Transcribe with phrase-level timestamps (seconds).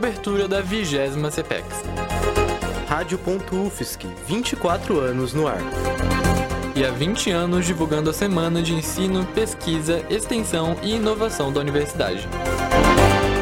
[0.00, 0.96] cobertura da 20
[1.30, 1.66] CPEX.
[2.88, 5.60] Rádio.UFSC, 24 anos no ar.
[6.74, 12.26] E há 20 anos divulgando a Semana de Ensino, Pesquisa, Extensão e Inovação da Universidade.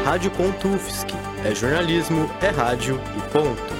[0.03, 1.07] Rádio.UFSC,
[1.45, 3.78] é jornalismo, é rádio e ponto.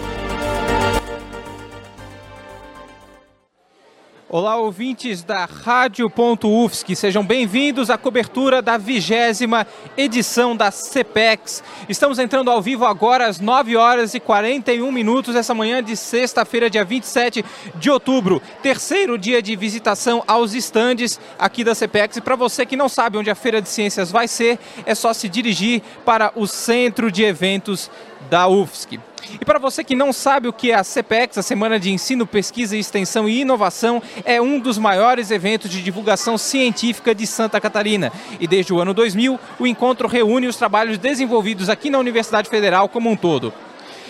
[4.31, 9.65] Olá, ouvintes da Rádio.UFSC, sejam bem-vindos à cobertura da vigésima
[9.97, 11.63] edição da CPEX.
[11.89, 16.69] Estamos entrando ao vivo agora às 9 horas e 41 minutos, essa manhã de sexta-feira,
[16.69, 22.17] dia 27 de outubro, terceiro dia de visitação aos estandes aqui da CPEX.
[22.17, 25.11] E para você que não sabe onde a Feira de Ciências vai ser, é só
[25.11, 27.89] se dirigir para o centro de eventos
[28.29, 28.99] da UFSC.
[29.39, 32.25] E para você que não sabe o que é a CPEX, a Semana de Ensino,
[32.25, 38.11] Pesquisa, Extensão e Inovação, é um dos maiores eventos de divulgação científica de Santa Catarina.
[38.39, 42.89] E desde o ano 2000, o encontro reúne os trabalhos desenvolvidos aqui na Universidade Federal
[42.89, 43.53] como um todo.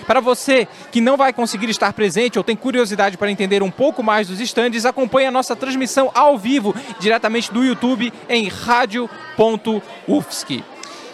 [0.08, 4.02] Para você que não vai conseguir estar presente ou tem curiosidade para entender um pouco
[4.02, 9.04] mais dos estandes, acompanhe a nossa transmissão ao vivo, diretamente do YouTube, em rádio.ufsc.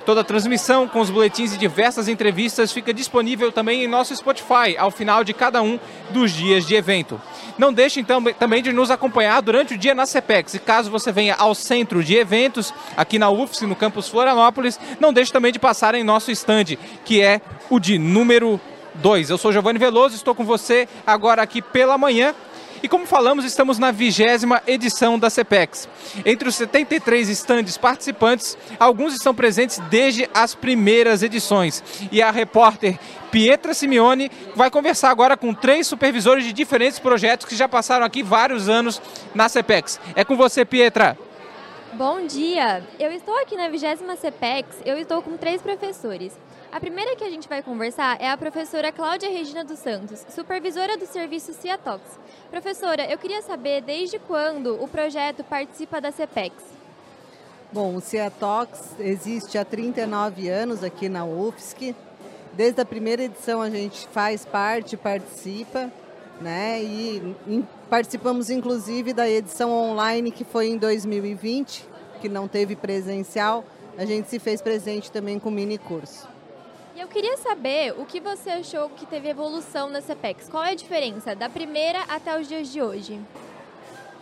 [0.05, 4.77] Toda a transmissão com os boletins e diversas entrevistas fica disponível também em nosso Spotify
[4.77, 5.79] ao final de cada um
[6.11, 7.19] dos dias de evento.
[7.57, 10.53] Não deixe então também de nos acompanhar durante o dia na CPEX.
[10.53, 15.11] E caso você venha ao centro de eventos, aqui na UFSC, no campus Florianópolis, não
[15.11, 18.61] deixe também de passar em nosso estande, que é o de número
[18.95, 19.31] 2.
[19.31, 22.35] Eu sou Giovanni Veloso, estou com você agora aqui pela manhã
[22.83, 25.87] e como falamos, estamos na vigésima edição da CPEX.
[26.25, 31.83] Entre os 73 estandes participantes, alguns estão presentes desde as primeiras edições.
[32.11, 32.97] E a repórter
[33.31, 38.23] Pietra Simeone vai conversar agora com três supervisores de diferentes projetos que já passaram aqui
[38.23, 39.01] vários anos
[39.33, 39.99] na CPEX.
[40.15, 41.17] É com você, Pietra.
[41.93, 42.83] Bom dia!
[42.99, 46.33] Eu estou aqui na 20 CPEX, eu estou com três professores.
[46.75, 50.97] A primeira que a gente vai conversar é a professora Cláudia Regina dos Santos, supervisora
[50.97, 52.01] do serviço Ciatox.
[52.51, 56.53] Professora, eu queria saber desde quando o projeto participa da CPEX?
[57.71, 61.95] Bom, o Ciatox existe há 39 anos aqui na UFSC.
[62.51, 65.89] Desde a primeira edição a gente faz parte, participa,
[66.41, 66.83] né?
[66.83, 67.35] E
[67.89, 71.87] participamos inclusive da edição online que foi em 2020,
[72.19, 73.63] que não teve presencial.
[73.97, 76.34] A gente se fez presente também com mini curso.
[76.95, 80.47] E eu queria saber o que você achou que teve evolução na CPEX.
[80.47, 83.19] Qual é a diferença da primeira até os dias de hoje?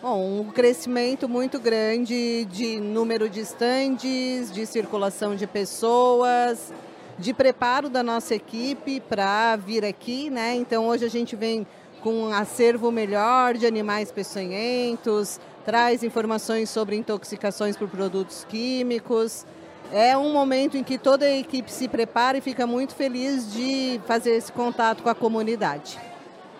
[0.01, 6.73] Bom, um crescimento muito grande de número de estandes, de circulação de pessoas,
[7.19, 10.55] de preparo da nossa equipe para vir aqui, né?
[10.55, 11.67] Então hoje a gente vem
[12.01, 19.45] com um acervo melhor de animais peçonhentos, traz informações sobre intoxicações por produtos químicos,
[19.91, 23.99] é um momento em que toda a equipe se prepara e fica muito feliz de
[24.05, 25.99] fazer esse contato com a comunidade.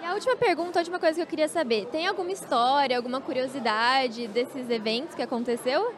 [0.01, 3.21] E a última pergunta, a última coisa que eu queria saber: tem alguma história, alguma
[3.21, 5.93] curiosidade desses eventos que aconteceu?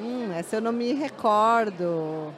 [0.00, 2.32] Hum, essa eu não me recordo.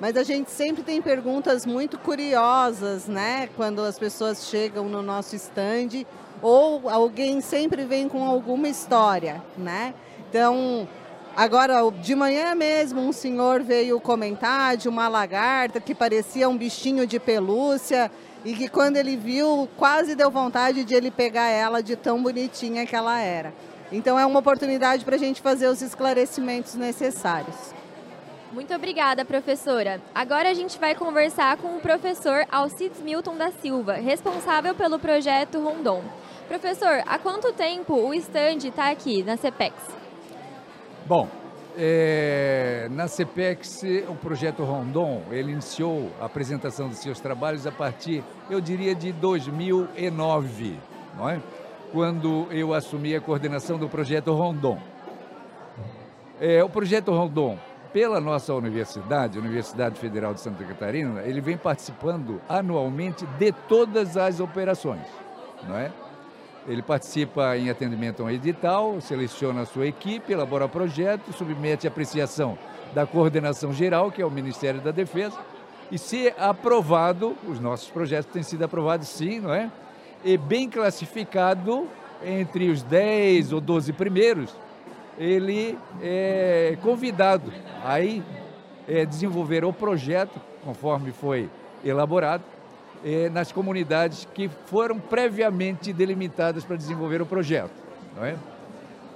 [0.00, 3.48] Mas a gente sempre tem perguntas muito curiosas, né?
[3.56, 6.04] Quando as pessoas chegam no nosso stand,
[6.40, 9.94] ou alguém sempre vem com alguma história, né?
[10.28, 10.88] Então,
[11.34, 17.06] Agora, de manhã mesmo, um senhor veio comentar de uma lagarta que parecia um bichinho
[17.06, 18.10] de pelúcia
[18.44, 22.84] e que quando ele viu, quase deu vontade de ele pegar ela de tão bonitinha
[22.84, 23.54] que ela era.
[23.90, 27.56] Então é uma oportunidade para a gente fazer os esclarecimentos necessários.
[28.52, 30.02] Muito obrigada, professora.
[30.14, 35.58] Agora a gente vai conversar com o professor Alcides Milton da Silva, responsável pelo projeto
[35.58, 36.02] Rondon.
[36.46, 40.01] Professor, há quanto tempo o stand está aqui na CPEX?
[41.06, 41.28] Bom,
[41.76, 48.22] é, na CPEX, o projeto Rondon, ele iniciou a apresentação dos seus trabalhos a partir,
[48.48, 50.78] eu diria, de 2009,
[51.16, 51.40] não é?
[51.92, 54.78] quando eu assumi a coordenação do projeto Rondon.
[56.40, 57.58] É, o projeto Rondon,
[57.92, 64.40] pela nossa universidade, Universidade Federal de Santa Catarina, ele vem participando anualmente de todas as
[64.40, 65.06] operações,
[65.68, 65.92] não é?
[66.66, 71.90] Ele participa em atendimento a um edital, seleciona a sua equipe, elabora projeto, submete a
[71.90, 72.56] apreciação
[72.94, 75.38] da coordenação geral, que é o Ministério da Defesa,
[75.90, 79.70] e se aprovado, os nossos projetos têm sido aprovados sim, não é?
[80.24, 81.88] E bem classificado
[82.24, 84.54] entre os 10 ou 12 primeiros,
[85.18, 87.52] ele é convidado
[87.84, 91.50] a é, desenvolver o projeto, conforme foi
[91.84, 92.44] elaborado,
[93.04, 97.72] eh, nas comunidades que foram previamente delimitadas para desenvolver o projeto.
[98.16, 98.36] Não é?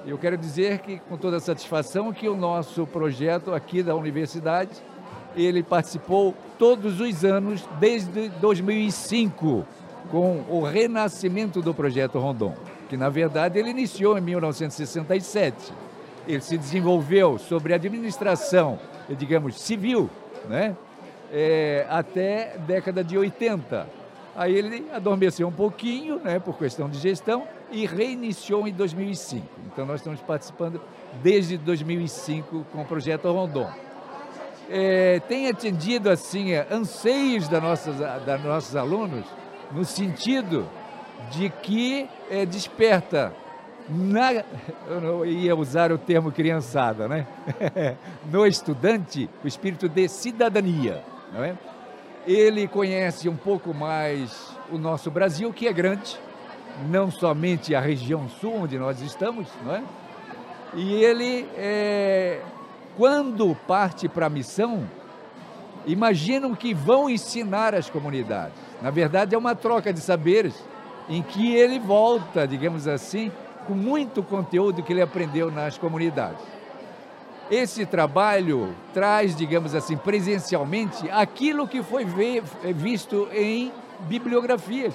[0.06, 4.70] Eu quero dizer que, com toda satisfação, que o nosso projeto aqui da universidade
[5.36, 9.66] ele participou todos os anos desde 2005
[10.10, 12.54] com o renascimento do projeto Rondon,
[12.88, 15.72] que na verdade ele iniciou em 1967.
[16.26, 18.78] Ele se desenvolveu sobre administração,
[19.18, 20.08] digamos, civil,
[20.48, 20.76] né?
[21.32, 23.87] É, até década de 80.
[24.37, 29.46] Aí ele adormeceu um pouquinho, né, por questão de gestão, e reiniciou em 2005.
[29.67, 30.81] Então nós estamos participando
[31.23, 33.69] desde 2005 com o projeto Rondon.
[34.69, 39.25] É, tem atendido assim anseios da nossas, da nossos alunos
[39.72, 40.67] no sentido
[41.31, 43.32] de que é, desperta
[43.88, 44.44] na,
[44.88, 47.26] eu não ia usar o termo criançada, né?
[48.31, 51.02] no estudante o espírito de cidadania,
[51.32, 51.56] não é?
[52.26, 56.19] Ele conhece um pouco mais o nosso Brasil, que é grande,
[56.88, 59.82] não somente a região sul onde nós estamos, não é?
[60.75, 62.40] E ele, é,
[62.96, 64.88] quando parte para a missão,
[65.87, 68.58] imaginam que vão ensinar as comunidades.
[68.82, 70.55] Na verdade, é uma troca de saberes
[71.08, 73.31] em que ele volta, digamos assim,
[73.67, 76.56] com muito conteúdo que ele aprendeu nas comunidades.
[77.50, 82.04] Esse trabalho traz, digamos assim, presencialmente aquilo que foi
[82.75, 84.94] visto em bibliografias,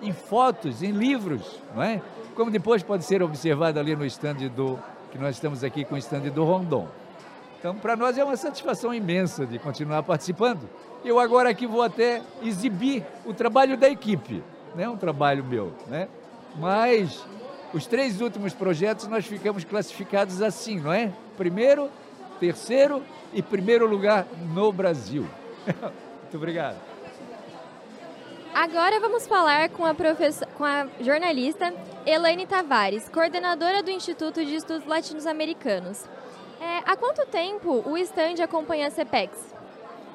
[0.00, 2.00] em fotos, em livros, não é?
[2.36, 4.78] Como depois pode ser observado ali no estande do
[5.10, 6.86] que nós estamos aqui com o estande do Rondon.
[7.58, 10.68] Então, para nós é uma satisfação imensa de continuar participando.
[11.04, 14.40] Eu agora aqui vou até exibir o trabalho da equipe,
[14.76, 16.06] não é um trabalho meu, né?
[16.56, 17.24] Mas
[17.74, 21.12] os três últimos projetos nós ficamos classificados assim, não é?
[21.38, 21.88] Primeiro,
[22.40, 23.02] terceiro
[23.32, 25.24] e primeiro lugar no Brasil.
[26.22, 26.76] Muito obrigado.
[28.52, 31.72] Agora vamos falar com a, com a jornalista
[32.04, 36.04] Elaine Tavares, coordenadora do Instituto de Estudos Latino-Americanos.
[36.60, 39.54] É, há quanto tempo o stand acompanha a CPEX?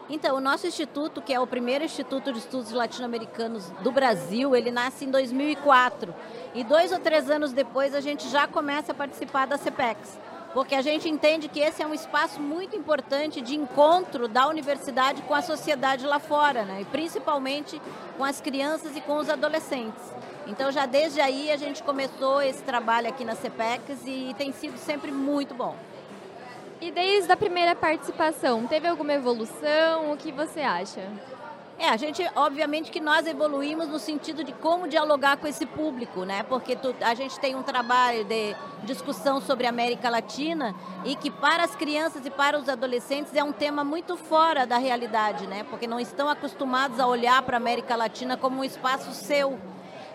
[0.09, 4.69] Então, o nosso instituto, que é o primeiro instituto de estudos latino-americanos do Brasil, ele
[4.69, 6.13] nasce em 2004.
[6.53, 10.19] E dois ou três anos depois a gente já começa a participar da CPEX.
[10.53, 15.23] Porque a gente entende que esse é um espaço muito importante de encontro da universidade
[15.23, 16.81] com a sociedade lá fora, né?
[16.81, 17.81] e principalmente
[18.17, 20.03] com as crianças e com os adolescentes.
[20.45, 24.77] Então, já desde aí a gente começou esse trabalho aqui na CPEX e tem sido
[24.77, 25.75] sempre muito bom.
[26.79, 30.11] E desde a primeira participação, teve alguma evolução?
[30.11, 31.09] O que você acha?
[31.83, 36.24] É, a gente, obviamente que nós evoluímos no sentido de como dialogar com esse público,
[36.24, 36.41] né?
[36.44, 41.30] Porque tu, a gente tem um trabalho de discussão sobre a América Latina e que
[41.30, 45.65] para as crianças e para os adolescentes é um tema muito fora da realidade, né?
[45.69, 49.59] Porque não estão acostumados a olhar para a América Latina como um espaço seu.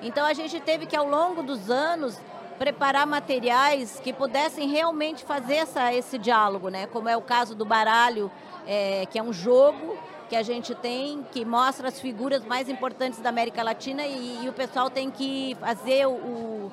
[0.01, 2.19] Então a gente teve que ao longo dos anos
[2.59, 6.87] preparar materiais que pudessem realmente fazer essa, esse diálogo, né?
[6.87, 8.33] Como é o caso do baralho,
[8.67, 9.99] é, que é um jogo
[10.29, 14.49] que a gente tem que mostra as figuras mais importantes da América Latina e, e
[14.49, 16.71] o pessoal tem que fazer o,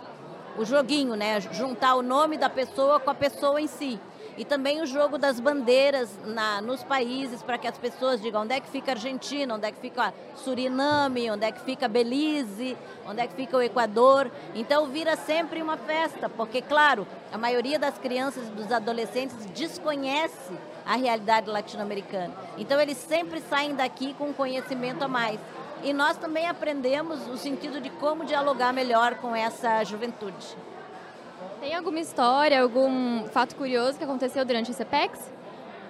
[0.58, 1.40] o joguinho, né?
[1.40, 4.00] Juntar o nome da pessoa com a pessoa em si.
[4.38, 8.54] E também o jogo das bandeiras na, nos países, para que as pessoas digam onde
[8.54, 12.78] é que fica a Argentina, onde é que fica Suriname, onde é que fica Belize,
[13.08, 14.30] onde é que fica o Equador.
[14.54, 20.54] Então vira sempre uma festa, porque, claro, a maioria das crianças e dos adolescentes desconhece
[20.86, 22.34] a realidade latino-americana.
[22.58, 25.40] Então eles sempre saem daqui com conhecimento a mais.
[25.84, 30.56] E nós também aprendemos o sentido de como dialogar melhor com essa juventude.
[31.60, 35.20] Tem alguma história, algum fato curioso que aconteceu durante a CPEX?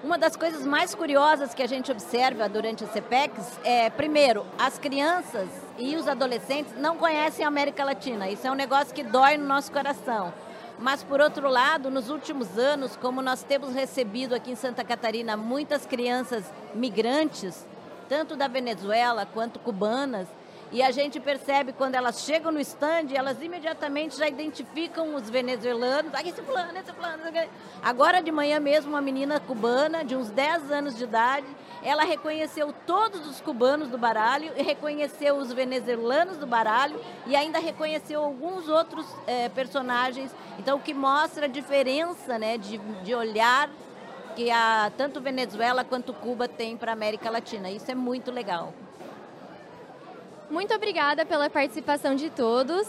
[0.03, 4.77] Uma das coisas mais curiosas que a gente observa durante a CPEX é, primeiro, as
[4.77, 8.29] crianças e os adolescentes não conhecem a América Latina.
[8.29, 10.31] Isso é um negócio que dói no nosso coração.
[10.77, 15.37] Mas, por outro lado, nos últimos anos, como nós temos recebido aqui em Santa Catarina
[15.37, 17.65] muitas crianças migrantes,
[18.09, 20.27] tanto da Venezuela quanto cubanas,
[20.71, 26.11] e a gente percebe quando elas chegam no stand, elas imediatamente já identificam os venezuelanos.
[26.13, 27.23] Ah, esse fulano, esse fulano.
[27.83, 31.45] Agora de manhã mesmo, uma menina cubana de uns 10 anos de idade,
[31.83, 38.23] ela reconheceu todos os cubanos do baralho, reconheceu os venezuelanos do baralho e ainda reconheceu
[38.23, 40.31] alguns outros é, personagens.
[40.57, 43.69] Então, o que mostra a diferença né, de, de olhar
[44.35, 47.69] que a, tanto Venezuela quanto Cuba tem para a América Latina.
[47.69, 48.73] Isso é muito legal.
[50.49, 52.87] Muito obrigada pela participação de todos.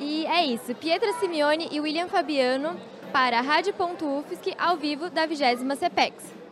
[0.00, 0.74] E é isso.
[0.74, 2.76] Pietra Simeone e William Fabiano
[3.12, 6.42] para a Rádio.UFSC ao vivo da 20 CPEX.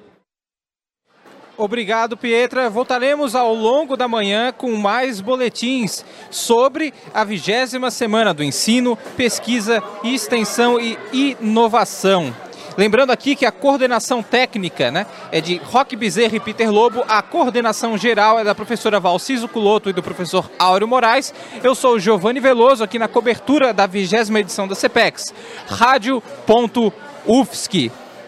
[1.56, 2.70] Obrigado, Pietra.
[2.70, 9.82] Voltaremos ao longo da manhã com mais boletins sobre a vigésima semana do ensino, pesquisa,
[10.02, 12.34] extensão e inovação.
[12.76, 17.20] Lembrando aqui que a coordenação técnica né, é de Roque Bezerra e Peter Lobo, a
[17.22, 21.34] coordenação geral é da professora Valciso Culoto e do professor Áureo Moraes.
[21.62, 25.34] Eu sou o Giovanni Veloso, aqui na cobertura da vigésima edição da CPEX.
[25.68, 26.90] Rádio.UFSC.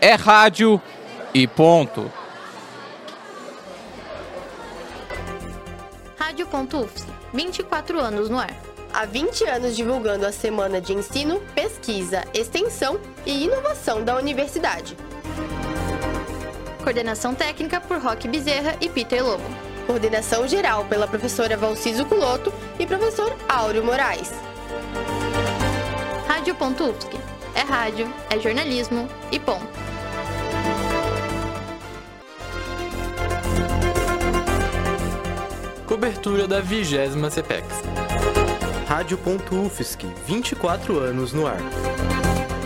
[0.01, 0.81] É rádio
[1.33, 2.11] e ponto.
[6.19, 7.07] Rádio.UFSC.
[7.33, 8.72] 24 anos no ar.
[8.95, 14.95] Há 20 anos divulgando a Semana de Ensino, Pesquisa, Extensão e Inovação da Universidade.
[16.83, 19.45] Coordenação técnica por Roque Bezerra e Peter Lobo.
[19.87, 24.31] Coordenação geral pela professora Valciso Culoto e professor Áureo Moraes.
[26.29, 27.19] Rádio.UFSC.
[27.55, 29.67] É rádio, é jornalismo e ponto.
[35.87, 37.67] Cobertura da vigésima CPEX.
[38.93, 41.57] Rádio.UFSC, 24 anos no ar.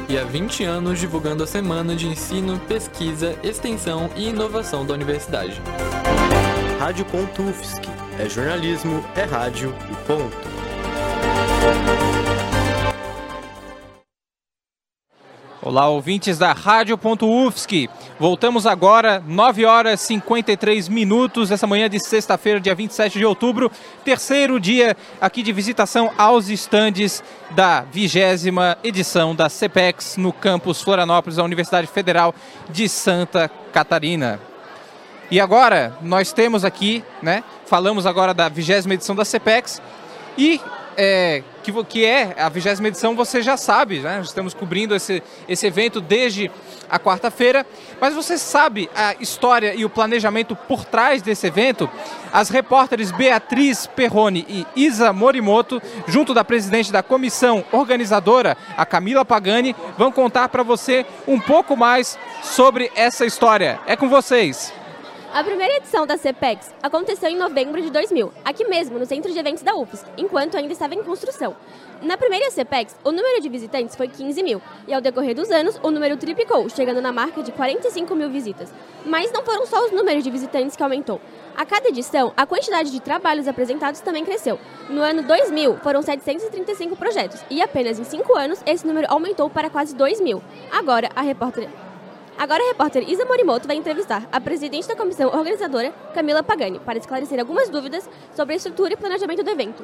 [0.09, 5.63] E há 20 anos divulgando a Semana de Ensino, Pesquisa, Extensão e Inovação da Universidade.
[6.81, 7.81] Rádio.UFSC,
[8.19, 10.56] é jornalismo, é rádio e ponto.
[15.67, 17.91] Olá, ouvintes da Rádio.UFSC.
[18.21, 23.69] Voltamos agora, 9 horas e 53 minutos, essa manhã de sexta-feira, dia 27 de outubro,
[24.05, 27.21] terceiro dia aqui de visitação aos estandes
[27.51, 32.33] da vigésima edição da CPEX no campus Florianópolis, da Universidade Federal
[32.71, 34.39] de Santa Catarina.
[35.33, 39.83] E agora, nós temos aqui, né, falamos agora da vigésima edição da CPEX
[40.39, 40.61] e
[40.97, 44.21] é, que, que é a vigésima edição, você já sabe, né?
[44.23, 46.51] Estamos cobrindo esse, esse evento desde
[46.89, 47.67] a quarta-feira,
[48.01, 51.91] mas você sabe a história e o planejamento por trás desse evento?
[52.33, 59.25] As repórteres Beatriz Perrone e Isa Morimoto, junto da presidente da comissão organizadora, a Camila
[59.25, 63.81] Pagani, vão contar para você um pouco mais sobre essa história.
[63.87, 64.73] É com vocês.
[65.37, 69.39] A primeira edição da CPEX aconteceu em novembro de 2000, aqui mesmo, no centro de
[69.39, 71.55] eventos da UFS, enquanto ainda estava em construção.
[72.01, 75.79] Na primeira CPEX, o número de visitantes foi 15 mil, e ao decorrer dos anos,
[75.83, 78.73] o número triplicou, chegando na marca de 45 mil visitas.
[79.05, 81.21] Mas não foram só os números de visitantes que aumentou.
[81.55, 84.59] A cada edição, a quantidade de trabalhos apresentados também cresceu.
[84.89, 89.69] No ano 2000, foram 735 projetos, e apenas em 5 anos, esse número aumentou para
[89.69, 90.43] quase 2 mil.
[90.73, 91.69] Agora, a repórter
[92.39, 96.99] Agora a repórter Isa Morimoto vai entrevistar a presidente da comissão organizadora, Camila Pagani, para
[96.99, 99.83] esclarecer algumas dúvidas sobre a estrutura e planejamento do evento.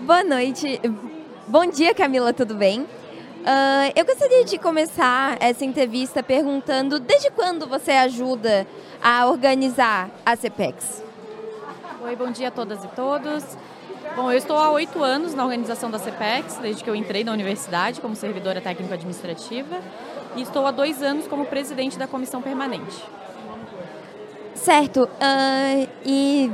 [0.00, 0.80] Boa noite.
[1.46, 2.82] Bom dia, Camila, tudo bem?
[2.82, 8.66] Uh, eu gostaria de começar essa entrevista perguntando desde quando você ajuda
[9.02, 11.02] a organizar a CPEX?
[12.02, 13.44] Oi, bom dia a todas e todos.
[14.14, 17.32] Bom, eu estou há oito anos na organização da CPEX, desde que eu entrei na
[17.32, 19.80] universidade como servidora técnico-administrativa
[20.36, 23.02] e estou há dois anos como presidente da comissão permanente.
[24.54, 25.04] Certo.
[25.04, 26.50] Uh, e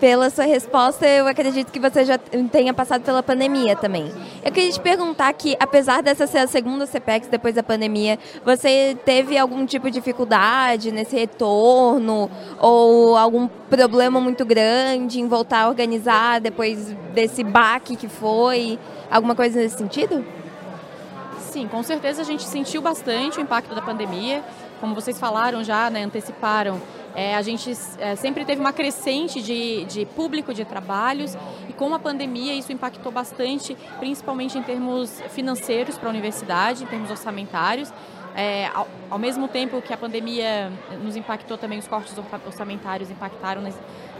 [0.00, 2.16] pela sua resposta, eu acredito que você já
[2.50, 4.10] tenha passado pela pandemia também.
[4.42, 8.96] Eu queria te perguntar que, apesar dessa ser a segunda CPEX depois da pandemia, você
[9.04, 15.68] teve algum tipo de dificuldade nesse retorno ou algum problema muito grande em voltar a
[15.68, 18.78] organizar depois desse baque que foi?
[19.10, 20.24] Alguma coisa nesse sentido?
[21.50, 24.40] Sim, com certeza a gente sentiu bastante o impacto da pandemia.
[24.78, 26.80] Como vocês falaram já, né, anteciparam,
[27.12, 31.36] é, a gente é, sempre teve uma crescente de, de público de trabalhos
[31.68, 36.86] e com a pandemia isso impactou bastante, principalmente em termos financeiros para a universidade, em
[36.86, 37.92] termos orçamentários.
[38.36, 40.70] É, ao, ao, mesmo tempo que a pandemia
[41.02, 42.14] nos impactou também, os cortes
[42.46, 43.70] orçamentários impactaram na,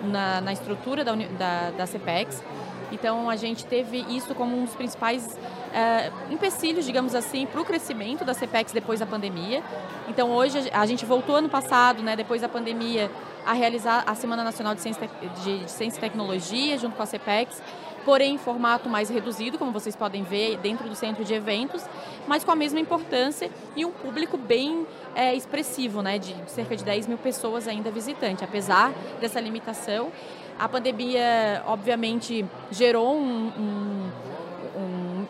[0.03, 2.43] na, na estrutura da, da, da CPEX.
[2.91, 5.39] Então a gente teve isso como um dos principais
[5.73, 9.63] é, empecilhos, digamos assim, para o crescimento da CPEX depois da pandemia.
[10.09, 13.11] Então hoje a gente voltou ano passado, né, depois da pandemia,
[13.47, 15.09] a realizar a Semana Nacional de Ciência,
[15.43, 17.63] de, de Ciência e Tecnologia junto com a CPEX,
[18.05, 21.85] porém em formato mais reduzido, como vocês podem ver, dentro do centro de eventos,
[22.27, 26.85] mas com a mesma importância e um público bem é, expressivo, né, de cerca de
[26.85, 30.11] 10 mil pessoas ainda visitantes, apesar dessa limitação.
[30.59, 34.11] A pandemia, obviamente, gerou um, um,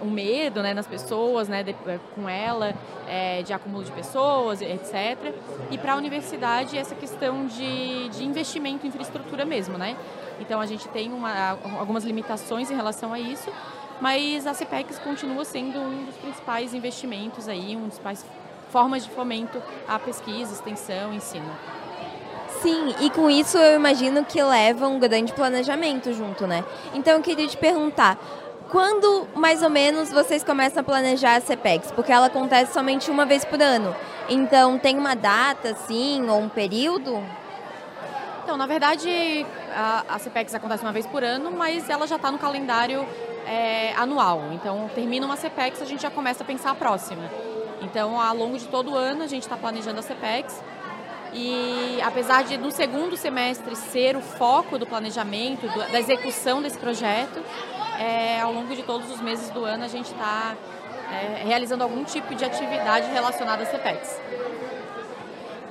[0.03, 2.75] um, medo né, nas pessoas, né, de, eh, com ela,
[3.09, 5.35] é, de acúmulo de pessoas, etc.
[5.71, 9.77] E para a universidade, essa questão de, de investimento em infraestrutura mesmo.
[9.79, 9.97] Né?
[10.41, 13.51] Então, a gente tem uma, algumas limitações em relação a isso,
[14.01, 18.25] mas a CPEX continua sendo um dos principais investimentos aí, um dos principais
[18.71, 21.51] formas de fomento à pesquisa, extensão, ensino.
[22.63, 26.65] Sim, e com isso eu imagino que leva um grande planejamento junto, né?
[26.93, 28.19] Então eu queria te perguntar,
[28.71, 31.91] quando mais ou menos vocês começam a planejar a CPEX?
[31.93, 33.95] Porque ela acontece somente uma vez por ano.
[34.29, 37.23] Então tem uma data, assim, ou um período?
[38.43, 42.33] Então, na verdade, a, a CPEX acontece uma vez por ano, mas ela já está
[42.33, 43.07] no calendário
[43.47, 44.43] é, anual.
[44.53, 47.23] Então, termina uma CPEX, a gente já começa a pensar a próxima.
[47.83, 50.63] Então, ao longo de todo o ano, a gente está planejando a CPEX.
[51.33, 56.79] E apesar de no segundo semestre ser o foco do planejamento, do, da execução desse
[56.79, 57.41] projeto,
[57.99, 60.57] é, ao longo de todos os meses do ano a gente está
[61.13, 64.21] é, realizando algum tipo de atividade relacionada à CPEX.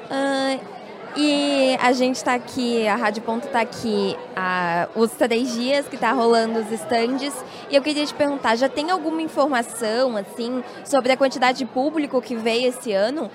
[0.10, 0.80] Uh,
[1.16, 5.96] e a gente está aqui, a Rádio Ponto está aqui há os três dias que
[5.96, 7.34] está rolando os estandes.
[7.70, 12.22] E eu queria te perguntar, já tem alguma informação assim sobre a quantidade de público
[12.22, 13.30] que veio esse ano?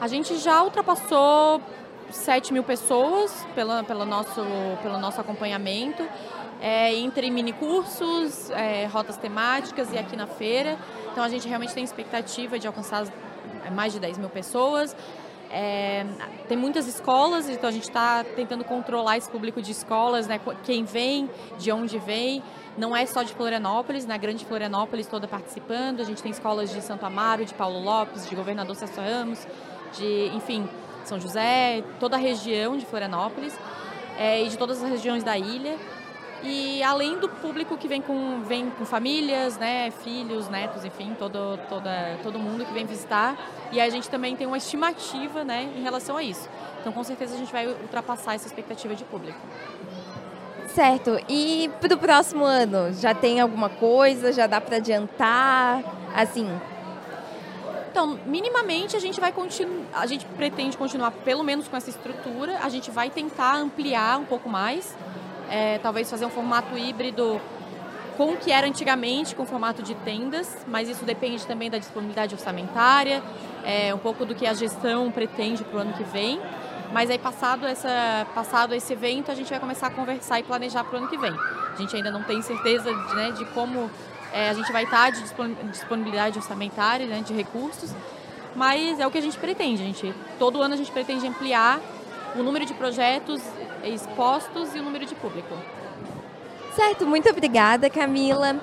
[0.00, 1.60] A gente já ultrapassou
[2.10, 4.40] 7 mil pessoas pela, pelo, nosso,
[4.80, 6.06] pelo nosso acompanhamento,
[6.60, 10.78] é, entre minicursos, é, rotas temáticas e aqui na feira.
[11.10, 13.06] Então a gente realmente tem expectativa de alcançar
[13.72, 14.94] mais de 10 mil pessoas.
[15.50, 16.06] É,
[16.46, 20.38] tem muitas escolas, então a gente está tentando controlar esse público de escolas, né?
[20.62, 21.28] Quem vem,
[21.58, 22.40] de onde vem.
[22.76, 24.16] Não é só de Florianópolis, na?
[24.16, 26.00] Grande Florianópolis toda participando.
[26.00, 29.46] A gente tem escolas de Santo Amaro, de Paulo Lopes, de Governador Celso Ramos,
[29.92, 30.68] de, enfim,
[31.04, 33.58] São José, toda a região de Florianópolis
[34.18, 35.76] é, e de todas as regiões da ilha.
[36.42, 41.58] E além do público que vem com, vem com famílias, né, filhos, netos, enfim, todo,
[41.68, 43.36] toda, todo mundo que vem visitar.
[43.72, 46.48] E a gente também tem uma estimativa né, em relação a isso.
[46.80, 49.38] Então, com certeza, a gente vai ultrapassar essa expectativa de público.
[50.68, 51.18] Certo.
[51.28, 54.32] E para o próximo ano, já tem alguma coisa?
[54.32, 55.82] Já dá para adiantar?
[56.14, 56.48] Assim,
[57.90, 62.58] então, minimamente a gente vai continuar, a gente pretende continuar pelo menos com essa estrutura,
[62.62, 64.96] a gente vai tentar ampliar um pouco mais,
[65.50, 67.40] é, talvez fazer um formato híbrido
[68.16, 72.34] com o que era antigamente, com formato de tendas, mas isso depende também da disponibilidade
[72.34, 73.22] orçamentária,
[73.64, 76.40] é, um pouco do que a gestão pretende para o ano que vem.
[76.92, 80.84] Mas aí passado, essa, passado esse evento, a gente vai começar a conversar e planejar
[80.84, 81.32] para o ano que vem.
[81.32, 83.90] A gente ainda não tem certeza de, né, de como
[84.32, 85.22] é, a gente vai estar de
[85.70, 87.90] disponibilidade orçamentária, né, de recursos,
[88.54, 89.82] mas é o que a gente pretende.
[89.82, 91.80] A gente, todo ano a gente pretende ampliar
[92.34, 93.40] o número de projetos
[93.84, 95.54] expostos e o número de público.
[96.74, 98.56] Certo, muito obrigada, Camila.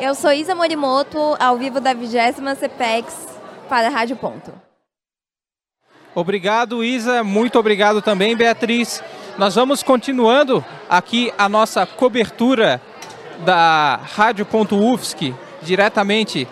[0.00, 3.26] Eu sou Isa Morimoto, ao vivo da 20 CPEX
[3.68, 4.52] para a Rádio Ponto.
[6.14, 7.22] Obrigado, Isa.
[7.22, 9.02] Muito obrigado também, Beatriz.
[9.36, 12.80] Nós vamos continuando aqui a nossa cobertura
[13.44, 16.48] da Rádio.UFSC, diretamente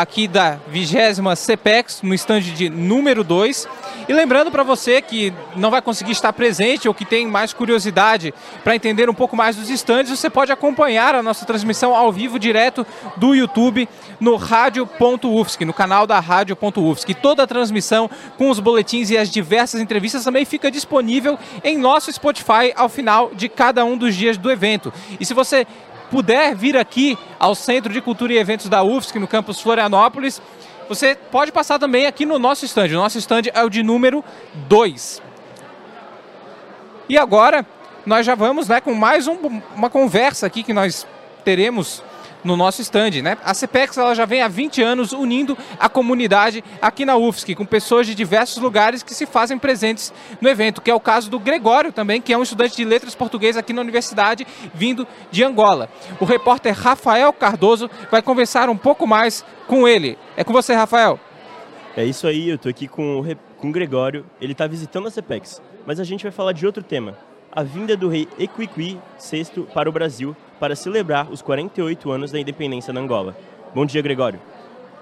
[0.00, 0.94] aqui da 20
[1.34, 3.66] CPEX, no estande de número 2.
[4.06, 8.34] E lembrando para você que não vai conseguir estar presente ou que tem mais curiosidade
[8.62, 12.38] para entender um pouco mais dos estandes, você pode acompanhar a nossa transmissão ao vivo
[12.38, 13.88] direto do YouTube
[14.20, 17.14] no rádio.ufsc, no canal da rádio.ufsc.
[17.14, 22.12] Toda a transmissão com os boletins e as diversas entrevistas também fica disponível em nosso
[22.12, 24.92] Spotify ao final de cada um dos dias do evento.
[25.18, 25.66] E se você
[26.10, 30.40] puder vir aqui ao Centro de Cultura e Eventos da UFSC, no campus Florianópolis,
[30.88, 32.86] você pode passar também aqui no nosso stand.
[32.86, 34.24] O nosso stand é o de número
[34.68, 35.22] 2.
[37.08, 37.66] E agora
[38.04, 41.06] nós já vamos né, com mais um, uma conversa aqui que nós
[41.44, 42.02] teremos
[42.46, 43.22] no nosso stand.
[43.22, 43.36] Né?
[43.44, 47.66] A CPEX ela já vem há 20 anos unindo a comunidade aqui na UFSC, com
[47.66, 51.38] pessoas de diversos lugares que se fazem presentes no evento, que é o caso do
[51.38, 55.90] Gregório também, que é um estudante de letras português aqui na universidade, vindo de Angola.
[56.20, 60.16] O repórter Rafael Cardoso vai conversar um pouco mais com ele.
[60.36, 61.18] É com você, Rafael.
[61.96, 65.10] É isso aí, eu estou aqui com o, com o Gregório, ele está visitando a
[65.10, 67.16] CPEX, mas a gente vai falar de outro tema,
[67.56, 72.38] a vinda do rei Equiqui VI para o Brasil para celebrar os 48 anos da
[72.38, 73.34] independência da Angola.
[73.74, 74.38] Bom dia, Gregório.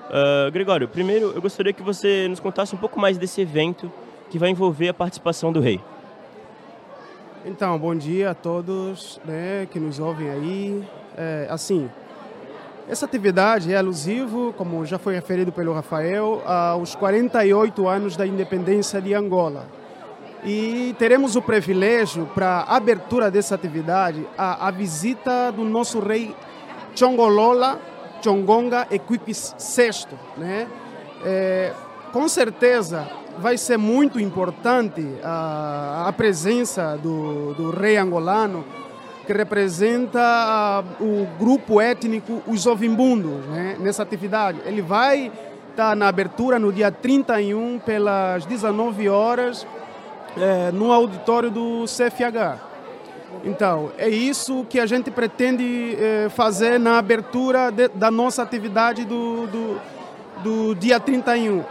[0.08, 3.90] Uh, Gregório, primeiro eu gostaria que você nos contasse um pouco mais desse evento
[4.30, 5.80] que vai envolver a participação do rei.
[7.44, 10.84] Então, bom dia a todos né, que nos ouvem aí.
[11.16, 11.90] É, assim,
[12.88, 19.02] essa atividade é alusivo, como já foi referido pelo Rafael, aos 48 anos da independência
[19.02, 19.66] de Angola.
[20.44, 26.36] E teremos o privilégio, para a abertura dessa atividade, a, a visita do nosso rei
[26.94, 27.80] Chongolola
[28.22, 30.14] Chongonga Equipes VI.
[30.36, 30.68] Né?
[31.24, 31.72] É,
[32.12, 38.66] com certeza vai ser muito importante a, a presença do, do rei angolano,
[39.26, 44.60] que representa o grupo étnico os Ovimbundos né, nessa atividade.
[44.66, 45.32] Ele vai
[45.70, 49.66] estar na abertura no dia 31 pelas 19 horas
[50.36, 52.74] é, no auditório do CFH.
[53.44, 59.04] Então, é isso que a gente pretende eh, fazer na abertura de, da nossa atividade
[59.04, 59.80] do, do,
[60.42, 61.62] do dia 31.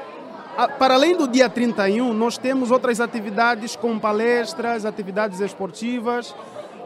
[0.56, 6.36] A, para além do dia 31, nós temos outras atividades como palestras, atividades esportivas,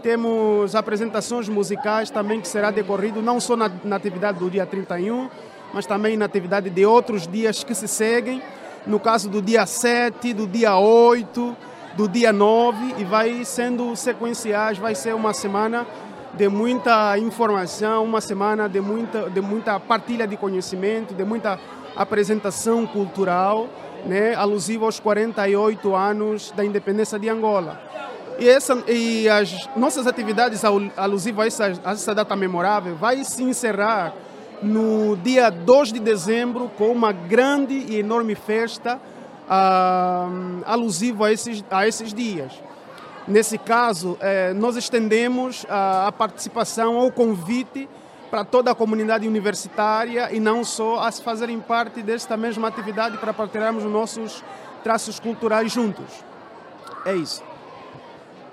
[0.01, 5.29] temos apresentações musicais também que será decorrido não só na, na atividade do dia 31,
[5.73, 8.41] mas também na atividade de outros dias que se seguem.
[8.87, 11.57] No caso do dia 7, do dia 8,
[11.97, 15.85] do dia 9 e vai sendo sequenciais, vai ser uma semana
[16.33, 21.59] de muita informação, uma semana de muita, de muita partilha de conhecimento, de muita
[21.97, 23.67] apresentação cultural,
[24.05, 27.81] né, alusiva aos 48 anos da independência de Angola.
[28.39, 30.63] E, essa, e as nossas atividades
[30.95, 34.13] alusivas a essa, a essa data memorável vai se encerrar
[34.61, 38.99] no dia 2 de dezembro com uma grande e enorme festa
[39.47, 42.51] uh, alusivo a esses, a esses dias.
[43.27, 47.89] Nesse caso, eh, nós estendemos a, a participação ou convite
[48.31, 53.17] para toda a comunidade universitária e não só a se fazerem parte desta mesma atividade
[53.17, 54.41] para partilharmos os nossos
[54.81, 56.05] traços culturais juntos.
[57.05, 57.43] É isso.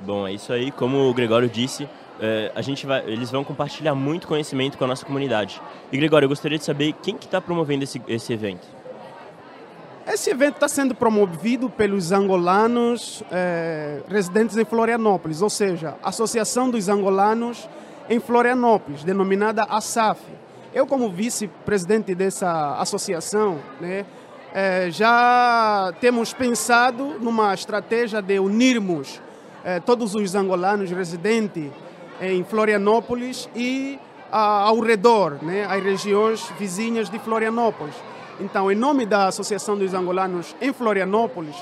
[0.01, 0.73] Bom, é isso aí.
[0.73, 1.89] Como o Gregório disse,
[2.25, 5.61] é, a gente vai, eles vão compartilhar muito conhecimento com a nossa comunidade.
[5.93, 8.67] E Gregório, eu gostaria de saber quem que está promovendo esse, esse evento.
[10.07, 16.89] Esse evento está sendo promovido pelos angolanos é, residentes em Florianópolis, ou seja, Associação dos
[16.89, 17.69] Angolanos
[18.09, 20.21] em Florianópolis, denominada ASAF.
[20.73, 24.07] Eu, como vice-presidente dessa associação, né,
[24.55, 29.21] é, já temos pensado numa estratégia de unirmos
[29.63, 31.71] é, todos os angolanos residentes
[32.21, 33.99] em Florianópolis e
[34.31, 37.95] a, ao redor, né, as regiões vizinhas de Florianópolis
[38.41, 41.55] então, em nome da Associação dos Angolanos em Florianópolis,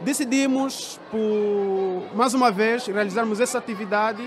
[0.00, 4.22] decidimos, por mais uma vez, realizarmos essa atividade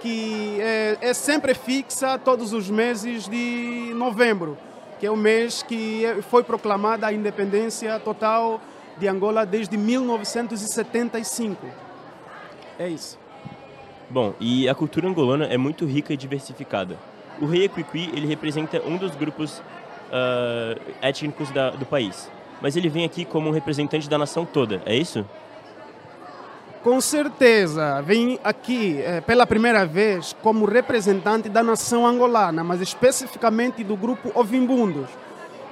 [0.00, 4.56] que é, é sempre fixa todos os meses de novembro,
[4.98, 8.60] que é o mês que foi proclamada a independência total
[8.96, 11.66] de Angola desde 1975.
[12.78, 13.19] É isso.
[14.10, 16.98] Bom, e a cultura angolana é muito rica e diversificada.
[17.40, 22.28] O rei Equiqui, ele representa um dos grupos uh, étnicos da, do país.
[22.60, 25.24] Mas ele vem aqui como um representante da nação toda, é isso?
[26.82, 33.84] Com certeza, vem aqui é, pela primeira vez como representante da nação angolana, mas especificamente
[33.84, 35.08] do grupo Ovimbundos,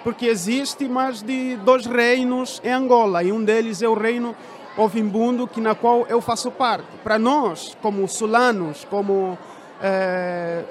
[0.05, 4.37] porque existe mais de dois reinos em Angola e um deles é o reino
[4.79, 6.87] Ovimbundo, que na qual eu faço parte.
[7.03, 9.37] Para nós, como sulanos, como
[9.83, 10.65] é,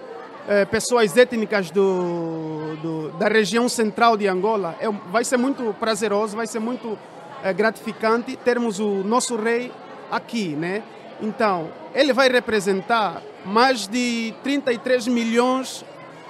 [0.48, 6.38] é, pessoas étnicas do, do, da região central de Angola, é, vai ser muito prazeroso,
[6.38, 6.98] vai ser muito
[7.44, 9.72] é, gratificante termos o nosso rei
[10.10, 10.84] aqui, né?
[11.22, 15.84] Então, ele vai representar mais de 33 milhões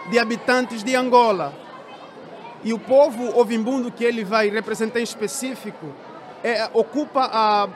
[0.10, 1.54] de habitantes de Angola.
[2.64, 5.88] E o povo ovimbundo que ele vai representar em específico
[6.48, 7.68] é, ocupa a,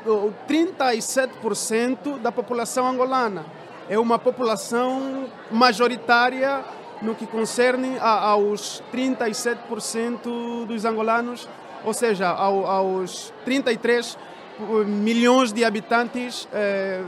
[0.48, 3.46] 37% da população angolana
[3.90, 6.64] é uma população majoritária
[7.02, 11.50] no que concerne a, aos 37% dos angolanos,
[11.84, 14.18] ou seja, ao, aos 33
[14.86, 17.02] milhões de habitantes eh,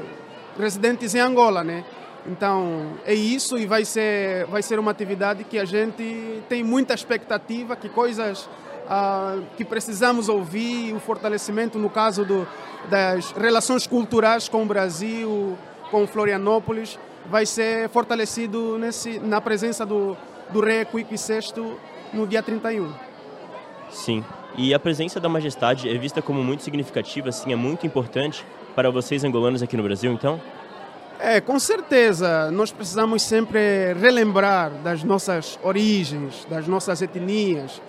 [0.59, 1.85] residentes em Angola, né?
[2.25, 6.93] Então, é isso e vai ser, vai ser uma atividade que a gente tem muita
[6.93, 8.49] expectativa, que coisas
[8.89, 12.47] ah, que precisamos ouvir, o fortalecimento, no caso do,
[12.89, 15.57] das relações culturais com o Brasil,
[15.89, 20.17] com Florianópolis vai ser fortalecido nesse, na presença do,
[20.49, 21.77] do rei Quique VI
[22.13, 22.91] no dia 31.
[23.89, 24.23] Sim,
[24.57, 28.89] e a presença da majestade é vista como muito significativa, sim, é muito importante para
[28.89, 30.41] vocês angolanos aqui no Brasil, então?
[31.19, 32.51] É, com certeza.
[32.51, 37.81] Nós precisamos sempre relembrar das nossas origens, das nossas etnias,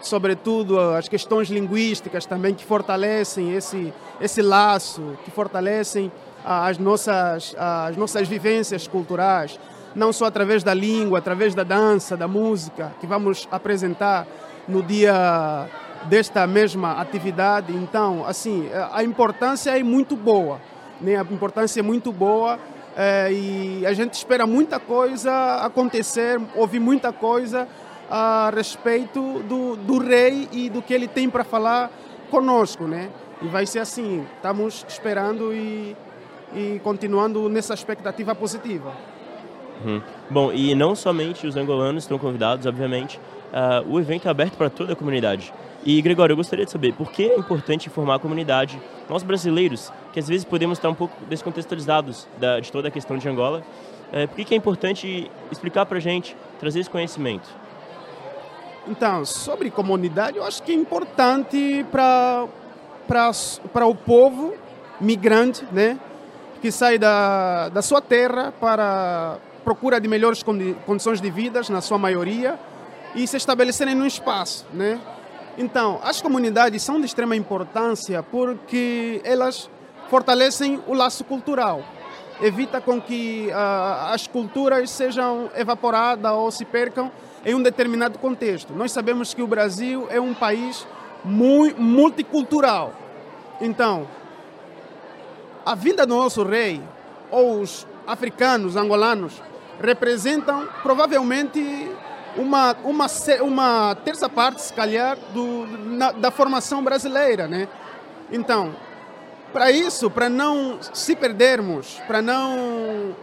[0.00, 6.10] sobretudo as questões linguísticas também que fortalecem esse, esse laço, que fortalecem
[6.44, 9.58] as nossas, as nossas vivências culturais,
[9.94, 14.26] não só através da língua, através da dança, da música, que vamos apresentar
[14.66, 15.68] no dia
[16.04, 17.74] desta mesma atividade.
[17.74, 20.60] Então, assim, a importância é muito boa,
[21.00, 21.16] né?
[21.16, 22.58] a importância é muito boa
[22.96, 27.68] é, e a gente espera muita coisa acontecer, ouvir muita coisa
[28.10, 31.90] a respeito do, do rei e do que ele tem para falar
[32.30, 33.10] conosco, né?
[33.40, 35.96] E vai ser assim, estamos esperando e
[36.54, 38.92] e continuando nessa expectativa positiva.
[39.84, 40.02] Uhum.
[40.28, 44.68] Bom, e não somente os angolanos estão convidados, obviamente, uh, o evento é aberto para
[44.68, 45.52] toda a comunidade.
[45.84, 49.90] E, Gregório, eu gostaria de saber por que é importante informar a comunidade, nós brasileiros,
[50.12, 53.62] que às vezes podemos estar um pouco descontextualizados da, de toda a questão de Angola,
[54.12, 57.48] é, por que, que é importante explicar para a gente, trazer esse conhecimento?
[58.86, 64.54] Então, sobre comunidade, eu acho que é importante para o povo
[65.00, 65.98] migrante, né?
[66.60, 71.98] Que sai da, da sua terra para procura de melhores condições de vida, na sua
[71.98, 72.58] maioria,
[73.14, 74.98] e se estabelecerem no espaço, né?
[75.58, 79.68] Então, as comunidades são de extrema importância porque elas
[80.08, 81.82] fortalecem o laço cultural,
[82.40, 87.12] evita com que uh, as culturas sejam evaporadas ou se percam
[87.44, 88.72] em um determinado contexto.
[88.74, 90.86] Nós sabemos que o Brasil é um país
[91.24, 92.94] muito multicultural.
[93.60, 94.06] Então,
[95.64, 96.82] a vinda do nosso rei,
[97.30, 99.40] ou os africanos, angolanos,
[99.80, 101.90] representam provavelmente
[102.36, 103.06] uma, uma,
[103.42, 107.46] uma terça parte, se calhar, do, na, da formação brasileira.
[107.46, 107.68] Né?
[108.30, 108.74] Então,
[109.52, 113.14] para isso, para não se perdermos, para não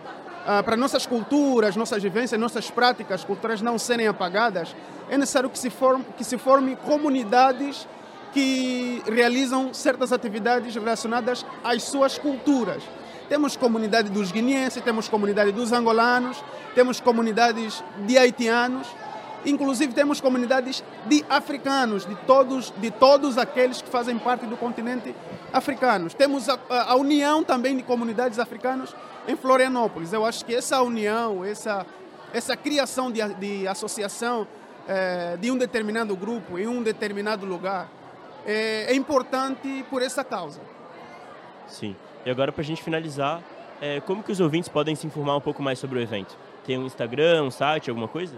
[0.50, 4.74] ah, para nossas culturas, nossas vivências, nossas práticas culturais não serem apagadas,
[5.10, 7.86] é necessário que se, forme, que se forme comunidades
[8.32, 12.82] que realizam certas atividades relacionadas às suas culturas.
[13.28, 16.42] Temos comunidade dos guineenses, temos comunidade dos angolanos,
[16.74, 18.88] temos comunidades de haitianos,
[19.46, 25.14] inclusive temos comunidades de africanos, de todos, de todos aqueles que fazem parte do continente
[25.52, 26.10] africano.
[26.10, 28.96] Temos a, a união também de comunidades africanas
[29.28, 30.14] em Florianópolis.
[30.14, 31.86] Eu acho que essa união, essa,
[32.34, 34.48] essa criação de, de associação
[34.88, 37.90] é, de um determinado grupo em um determinado lugar
[38.46, 40.62] é, é importante por essa causa.
[41.68, 41.96] Sim.
[42.26, 43.42] E agora, para a gente finalizar,
[43.82, 46.38] é, como que os ouvintes podem se informar um pouco mais sobre o evento?
[46.66, 48.38] Tem um Instagram, um site, alguma coisa?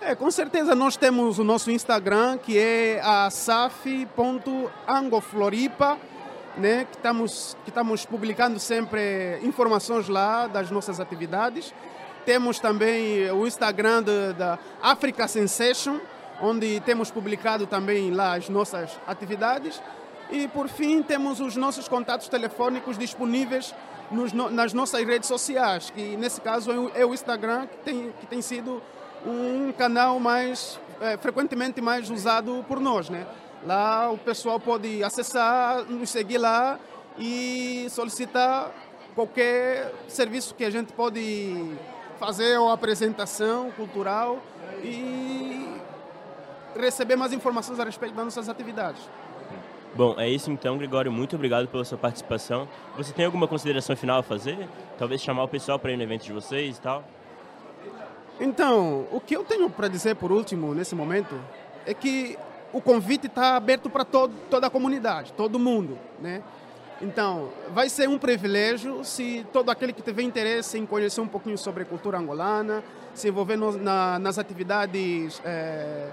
[0.00, 5.98] É, com certeza nós temos o nosso Instagram, que é a saf.angofloripa,
[6.56, 11.74] né, que estamos, que estamos publicando sempre informações lá das nossas atividades.
[12.24, 14.02] Temos também o Instagram
[14.36, 15.98] da Africa Sensation,
[16.40, 19.82] onde temos publicado também lá as nossas atividades.
[20.30, 23.74] E, por fim, temos os nossos contatos telefônicos disponíveis
[24.10, 28.40] nos, nas nossas redes sociais, que nesse caso é o Instagram, que tem, que tem
[28.40, 28.82] sido
[29.26, 33.26] um canal mais é, frequentemente mais usado por nós, né?
[33.64, 36.78] Lá o pessoal pode acessar, nos seguir lá
[37.18, 38.70] e solicitar
[39.14, 41.76] qualquer serviço que a gente pode
[42.18, 44.38] fazer ou apresentação cultural
[44.82, 45.68] e
[46.76, 49.02] receber mais informações a respeito das nossas atividades.
[49.94, 51.12] Bom, é isso então, Gregório.
[51.12, 52.66] Muito obrigado pela sua participação.
[52.96, 54.66] Você tem alguma consideração final a fazer?
[54.98, 57.04] Talvez chamar o pessoal para ir no evento de vocês e tal?
[58.40, 61.38] Então, o que eu tenho para dizer por último nesse momento
[61.84, 62.38] é que
[62.72, 66.42] o convite está aberto para toda a comunidade, todo mundo, né?
[67.00, 71.58] Então, vai ser um privilégio se todo aquele que tiver interesse em conhecer um pouquinho
[71.58, 72.82] sobre a cultura angolana,
[73.12, 76.08] se envolver no, na, nas atividades é,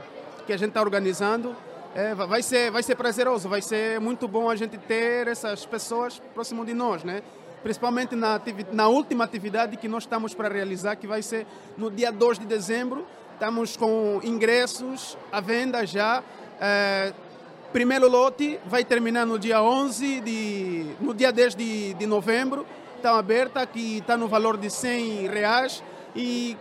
[0.47, 1.55] que a gente está organizando,
[1.93, 6.19] é, vai, ser, vai ser prazeroso, vai ser muito bom a gente ter essas pessoas
[6.33, 7.21] próximo de nós, né?
[7.61, 8.41] Principalmente na,
[8.71, 11.45] na última atividade que nós estamos para realizar, que vai ser
[11.77, 13.05] no dia 2 de dezembro.
[13.33, 16.23] Estamos com ingressos à venda já
[16.59, 17.13] é,
[17.71, 22.65] primeiro lote vai terminar no dia 11 de, no dia 10 de, de novembro.
[22.97, 25.83] Está aberta, que está no valor de 100 reais
[26.15, 26.57] e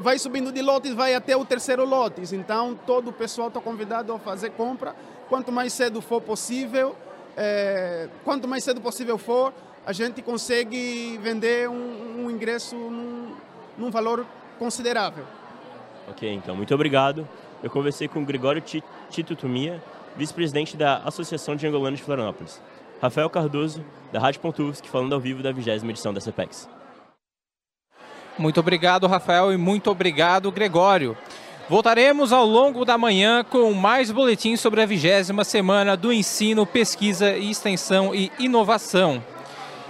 [0.00, 2.22] vai subindo de lotes, vai até o terceiro lote.
[2.34, 4.94] Então todo o pessoal está convidado a fazer compra.
[5.28, 6.96] Quanto mais cedo for possível,
[7.36, 9.52] é, quanto mais cedo possível for,
[9.84, 13.34] a gente consegue vender um, um ingresso num,
[13.76, 14.24] num valor
[14.58, 15.24] considerável.
[16.08, 17.28] Ok, então muito obrigado.
[17.66, 18.62] Eu conversei com Gregório
[19.10, 19.82] Tito Tumia,
[20.16, 22.62] vice-presidente da Associação de Angolanos de Florianópolis.
[23.02, 26.68] Rafael Cardoso, da Rádio Pontuvsk, falando ao vivo da 20 edição da CPEX.
[28.38, 31.18] Muito obrigado, Rafael, e muito obrigado, Gregório.
[31.68, 37.36] Voltaremos ao longo da manhã com mais boletins sobre a vigésima semana do ensino, pesquisa,
[37.36, 39.20] extensão e inovação.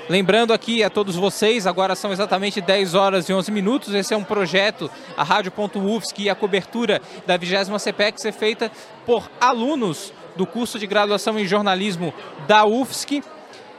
[0.09, 3.93] Lembrando aqui a todos vocês, agora são exatamente 10 horas e 11 minutos.
[3.93, 8.71] Esse é um projeto, a Rádio.UFSC e a cobertura da 20 CPEX é feita
[9.05, 12.15] por alunos do curso de graduação em jornalismo
[12.47, 13.21] da UFSC.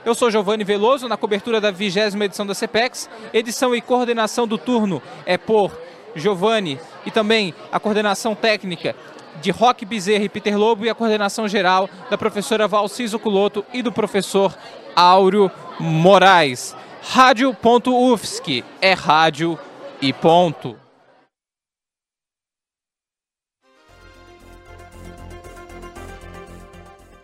[0.03, 3.09] Eu sou Giovanni Veloso, na cobertura da 20 edição da CPEX.
[3.33, 5.71] Edição e coordenação do turno é por
[6.13, 8.93] Giovanni e também a coordenação técnica
[9.41, 13.81] de Roque Bezerra e Peter Lobo e a coordenação geral da professora Valciso Culoto e
[13.81, 14.57] do professor
[14.95, 16.75] Áureo Moraes.
[17.01, 19.57] Rádio.UFSC é rádio
[20.01, 20.77] e ponto.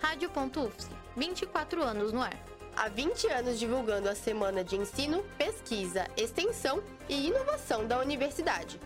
[0.01, 2.37] Rádio.UFSC, 24 anos no ar.
[2.75, 8.79] Há 20 anos divulgando a Semana de Ensino, Pesquisa, Extensão e Inovação da Universidade.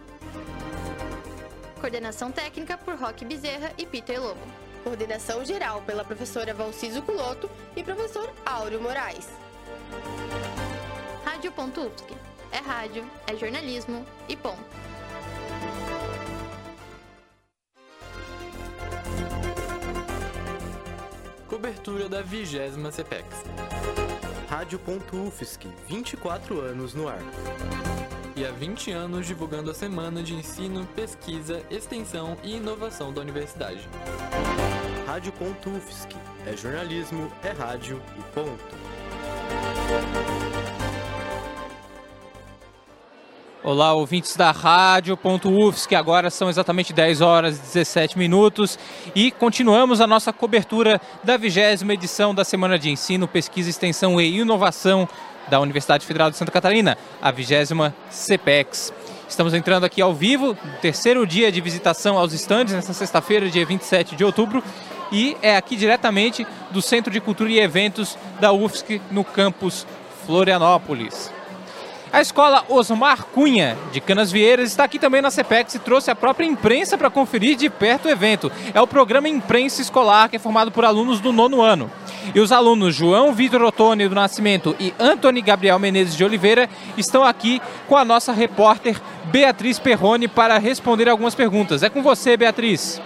[1.79, 4.41] Coordenação técnica por Roque Bezerra e Peter Lobo.
[4.83, 9.29] Coordenação geral pela professora Valciso Culoto e professor Áureo Moraes.
[11.23, 12.15] Rádio.UFSC.
[12.51, 14.63] É rádio, é jornalismo e ponto.
[21.47, 23.43] Cobertura da vigésima CPEX.
[24.49, 27.19] Rádio.UFSC, 24 anos no ar.
[28.37, 33.79] E há 20 anos divulgando a Semana de Ensino, Pesquisa, Extensão e Inovação da Universidade.
[35.07, 36.09] Rádio.UFSC,
[36.45, 38.75] é jornalismo, é rádio e ponto.
[43.63, 48.77] Olá, ouvintes da Rádio.UFS, que agora são exatamente 10 horas e 17 minutos
[49.15, 54.37] e continuamos a nossa cobertura da vigésima edição da Semana de Ensino, Pesquisa, Extensão e
[54.37, 55.09] Inovação
[55.49, 58.93] da Universidade Federal de Santa Catarina, a vigésima CPEX.
[59.27, 64.15] Estamos entrando aqui ao vivo, terceiro dia de visitação aos estandes, nesta sexta-feira, dia 27
[64.15, 64.63] de outubro,
[65.11, 69.85] e é aqui diretamente do Centro de Cultura e Eventos da UFSC, no campus
[70.25, 71.31] Florianópolis.
[72.11, 76.45] A escola Osmar Cunha, de Canasvieiras, está aqui também na CPEX e trouxe a própria
[76.45, 78.49] imprensa para conferir de perto o evento.
[78.73, 81.91] É o programa Imprensa Escolar, que é formado por alunos do nono ano.
[82.33, 87.23] E os alunos João Vitor Ottoni do Nascimento e Antony Gabriel Menezes de Oliveira estão
[87.23, 91.83] aqui com a nossa repórter Beatriz Perrone para responder algumas perguntas.
[91.83, 93.01] É com você, Beatriz.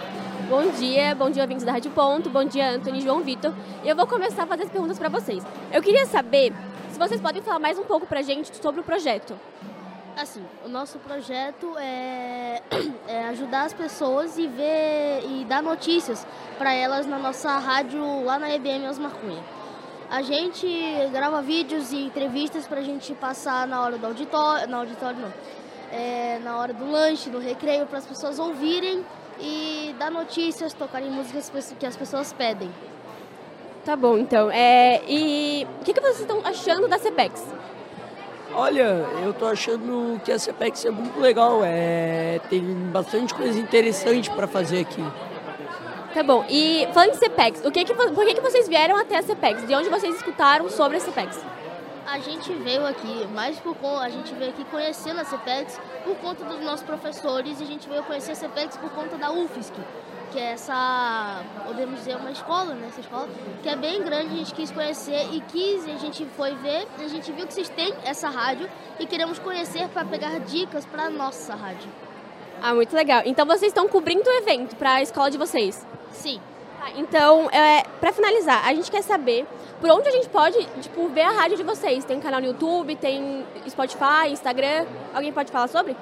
[0.50, 3.54] Bom dia, bom dia ouvintes da Rádio Ponto, bom dia Antony e João Vitor.
[3.84, 5.44] E eu vou começar a fazer as perguntas para vocês.
[5.72, 6.52] Eu queria saber
[6.92, 9.34] se vocês podem falar mais um pouco pra gente sobre o projeto.
[10.18, 12.62] Assim, o nosso projeto é,
[13.08, 16.26] é ajudar as pessoas e ver e dar notícias
[16.58, 19.44] para elas na nossa rádio lá na EBM Osmar Cunha.
[20.10, 20.68] A gente
[21.12, 25.34] grava vídeos e entrevistas para a gente passar na hora do auditório, na auditório não,
[25.92, 29.06] é, na hora do lanche, no recreio, para as pessoas ouvirem
[29.40, 32.70] e dar notícias, tocarem músicas que as pessoas pedem.
[33.86, 34.52] Tá bom, então.
[34.52, 37.61] É, e o que, que vocês estão achando da CPEX?
[38.54, 41.62] Olha, eu tô achando que a CPEX é muito legal.
[41.64, 42.62] É, tem
[42.92, 45.04] bastante coisa interessante para fazer aqui.
[46.14, 46.46] Tá bom.
[46.50, 49.66] E falando de CPEX, o que que, por que, que vocês vieram até a CPEX?
[49.66, 51.40] De onde vocês escutaram sobre a CPEX?
[52.06, 56.44] A gente veio aqui, mais por a gente veio aqui conhecendo a CPEX por conta
[56.44, 59.72] dos nossos professores e a gente veio conhecer a CPEX por conta da UFSC
[60.32, 62.88] que é essa, podemos dizer, uma escola, né?
[62.88, 63.28] Essa escola,
[63.62, 67.08] que é bem grande, a gente quis conhecer e quis, a gente foi ver, a
[67.08, 71.54] gente viu que vocês têm essa rádio e queremos conhecer para pegar dicas para nossa
[71.54, 71.90] rádio.
[72.62, 73.24] Ah, muito legal.
[73.26, 75.86] Então vocês estão cobrindo o evento para a escola de vocês?
[76.12, 76.40] Sim.
[76.80, 79.46] Tá, então, é, para finalizar, a gente quer saber
[79.80, 82.06] por onde a gente pode, tipo, ver a rádio de vocês.
[82.06, 84.86] Tem canal no YouTube, tem Spotify, Instagram.
[85.14, 85.96] Alguém pode falar sobre?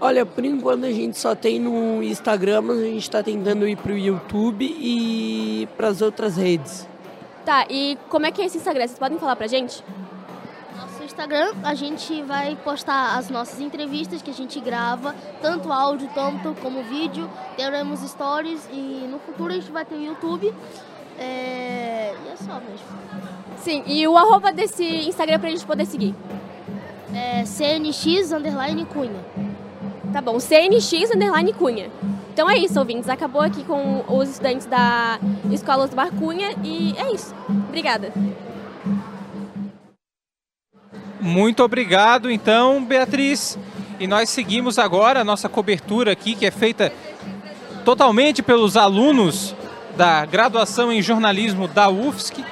[0.00, 3.76] Olha, por enquanto a gente só tem no Instagram, mas a gente está tentando ir
[3.76, 6.88] para o YouTube e para as outras redes.
[7.44, 8.86] Tá, e como é que é esse Instagram?
[8.86, 9.84] Vocês podem falar pra gente?
[10.76, 16.08] Nosso Instagram, a gente vai postar as nossas entrevistas que a gente grava, tanto áudio
[16.14, 17.30] tanto como vídeo.
[17.56, 20.52] Teremos stories e no futuro a gente vai ter o YouTube.
[21.18, 22.14] É...
[22.26, 22.86] E é só mesmo.
[23.58, 26.14] Sim, e o arroba desse Instagram pra gente poder seguir?
[27.14, 29.51] É CNX underline Cunha.
[30.12, 31.90] Tá bom, CNX underline Cunha.
[32.32, 33.08] Então é isso, ouvintes.
[33.08, 35.18] Acabou aqui com os estudantes da
[35.50, 37.34] Escola do Cunha e é isso.
[37.68, 38.12] Obrigada.
[41.20, 43.58] Muito obrigado, então, Beatriz.
[43.98, 46.92] E nós seguimos agora a nossa cobertura aqui, que é feita
[47.84, 49.54] totalmente pelos alunos
[49.96, 52.44] da graduação em jornalismo da UFSC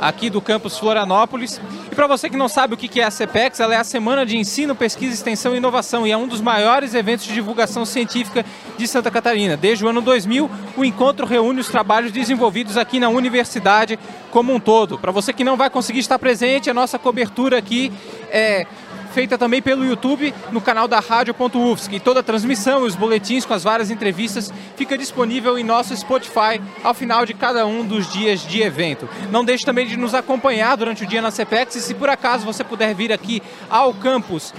[0.00, 1.60] aqui do campus Florianópolis.
[1.90, 4.24] E para você que não sabe o que é a CPEX, ela é a Semana
[4.24, 8.44] de Ensino, Pesquisa, Extensão e Inovação e é um dos maiores eventos de divulgação científica
[8.76, 9.56] de Santa Catarina.
[9.56, 13.98] Desde o ano 2000, o encontro reúne os trabalhos desenvolvidos aqui na universidade
[14.30, 14.98] como um todo.
[14.98, 17.92] Para você que não vai conseguir estar presente, a nossa cobertura aqui
[18.30, 18.66] é
[19.16, 21.96] feita também pelo YouTube no canal da Rádio.UFSC.
[21.96, 25.96] E toda a transmissão e os boletins com as várias entrevistas fica disponível em nosso
[25.96, 29.08] Spotify ao final de cada um dos dias de evento.
[29.30, 32.44] Não deixe também de nos acompanhar durante o dia na CPEX e se por acaso
[32.44, 34.52] você puder vir aqui ao campus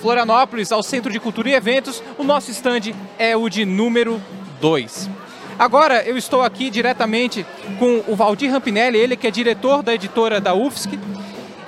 [0.00, 4.22] Florianópolis, ao Centro de Cultura e Eventos, o nosso stand é o de número
[4.60, 5.10] 2.
[5.58, 7.44] Agora eu estou aqui diretamente
[7.80, 11.00] com o Valdir Rampinelli, ele que é diretor da editora da UFSC,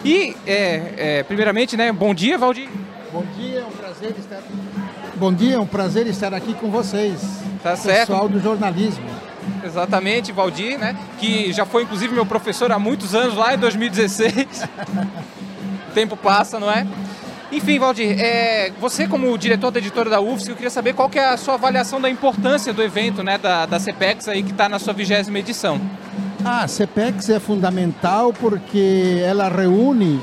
[0.06, 2.68] e, é, é, primeiramente, né, bom dia, Valdir.
[3.12, 4.40] Bom dia, é um prazer estar
[5.16, 7.20] Bom dia, é um prazer estar aqui com vocês.
[7.62, 8.08] Tá certo.
[8.08, 9.04] Pessoal do jornalismo.
[9.64, 10.96] Exatamente, Valdir, né?
[11.18, 14.68] Que já foi inclusive meu professor há muitos anos, lá em 2016.
[15.90, 16.86] o tempo passa, não é?
[17.50, 21.18] Enfim, Valdir, é, você como diretor da editora da UFSC, eu queria saber qual que
[21.18, 24.68] é a sua avaliação da importância do evento, né, da, da CPEX aí que está
[24.68, 25.80] na sua vigésima edição.
[26.48, 30.20] Ah, a CPEX é fundamental porque ela reúne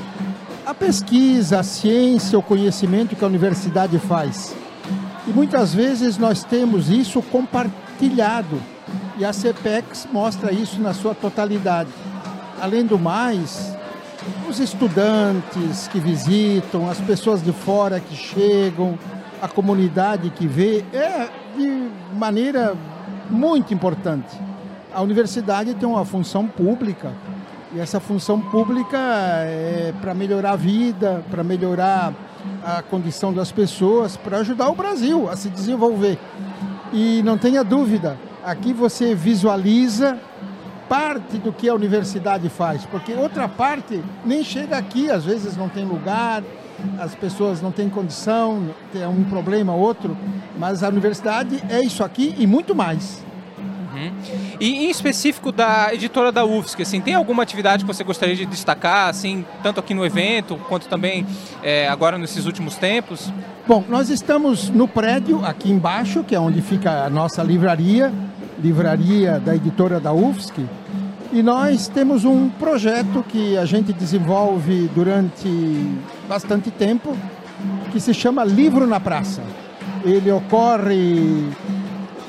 [0.64, 4.56] a pesquisa, a ciência, o conhecimento que a universidade faz.
[5.26, 8.58] E muitas vezes nós temos isso compartilhado
[9.18, 11.90] e a CPEX mostra isso na sua totalidade.
[12.58, 13.76] Além do mais,
[14.48, 18.98] os estudantes que visitam, as pessoas de fora que chegam,
[19.42, 22.74] a comunidade que vê, é de maneira
[23.28, 24.53] muito importante.
[24.94, 27.12] A universidade tem uma função pública
[27.74, 32.14] e essa função pública é para melhorar a vida, para melhorar
[32.62, 36.16] a condição das pessoas, para ajudar o Brasil a se desenvolver.
[36.92, 40.16] E não tenha dúvida, aqui você visualiza
[40.88, 45.68] parte do que a universidade faz, porque outra parte nem chega aqui, às vezes não
[45.68, 46.44] tem lugar,
[47.00, 50.16] as pessoas não têm condição, tem um problema outro,
[50.56, 53.24] mas a universidade é isso aqui e muito mais.
[53.94, 54.12] Uhum.
[54.60, 58.44] E em específico da editora da UFSC, assim, tem alguma atividade que você gostaria de
[58.46, 61.26] destacar, assim, tanto aqui no evento quanto também
[61.62, 63.32] é, agora nesses últimos tempos?
[63.66, 68.12] Bom, nós estamos no prédio aqui embaixo, que é onde fica a nossa livraria,
[68.62, 70.64] livraria da editora da UFSC.
[71.32, 75.48] E nós temos um projeto que a gente desenvolve durante
[76.28, 77.16] bastante tempo,
[77.90, 79.42] que se chama Livro na Praça.
[80.04, 81.48] Ele ocorre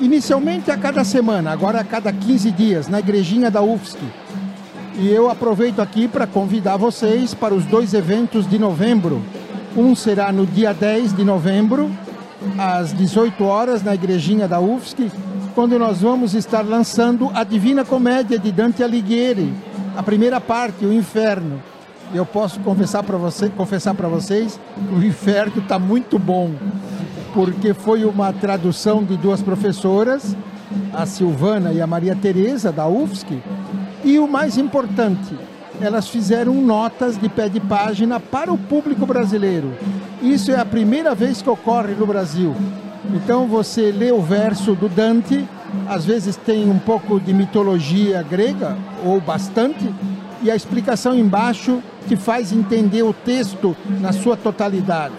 [0.00, 3.98] inicialmente a cada semana, agora a cada 15 dias, na igrejinha da UFSC.
[4.98, 9.22] E eu aproveito aqui para convidar vocês para os dois eventos de novembro.
[9.76, 11.90] Um será no dia 10 de novembro,
[12.58, 15.10] às 18 horas, na igrejinha da UFSC,
[15.54, 19.52] quando nós vamos estar lançando a Divina Comédia de Dante Alighieri,
[19.96, 21.62] a primeira parte, o Inferno.
[22.14, 24.58] Eu posso confessar para você, confessar para vocês,
[24.92, 26.50] o Inferno está muito bom
[27.36, 30.34] porque foi uma tradução de duas professoras,
[30.94, 33.42] a Silvana e a Maria Tereza, da UFSC,
[34.02, 35.36] e o mais importante,
[35.78, 39.74] elas fizeram notas de pé de página para o público brasileiro.
[40.22, 42.56] Isso é a primeira vez que ocorre no Brasil.
[43.12, 45.46] Então você lê o verso do Dante,
[45.86, 49.92] às vezes tem um pouco de mitologia grega, ou bastante,
[50.42, 55.12] e a explicação embaixo te faz entender o texto na sua totalidade.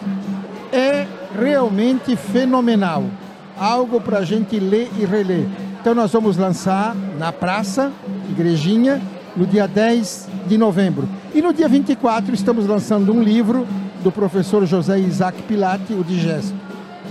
[0.74, 1.05] É
[1.39, 3.05] realmente fenomenal.
[3.57, 5.47] Algo para a gente ler e reler.
[5.79, 7.91] Então nós vamos lançar na praça,
[8.29, 9.01] igrejinha,
[9.35, 11.07] no dia 10 de novembro.
[11.33, 13.67] E no dia 24 estamos lançando um livro
[14.03, 16.53] do professor José Isaac Pilati, o Digesto.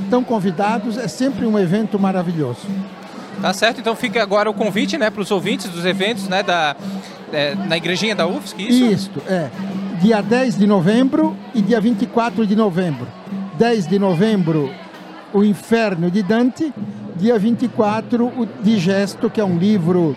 [0.04, 2.60] Estão convidados, é sempre um evento maravilhoso.
[3.40, 6.74] Tá certo, então fica agora o convite né, para os ouvintes dos eventos né, da,
[7.32, 8.84] é, na igrejinha da UFSC, isso?
[8.84, 9.50] Isso, é.
[10.00, 13.06] Dia 10 de novembro e dia 24 de novembro.
[13.58, 14.70] 10 de novembro,
[15.32, 16.72] O Inferno de Dante,
[17.16, 20.14] dia 24, o Digesto, que é um livro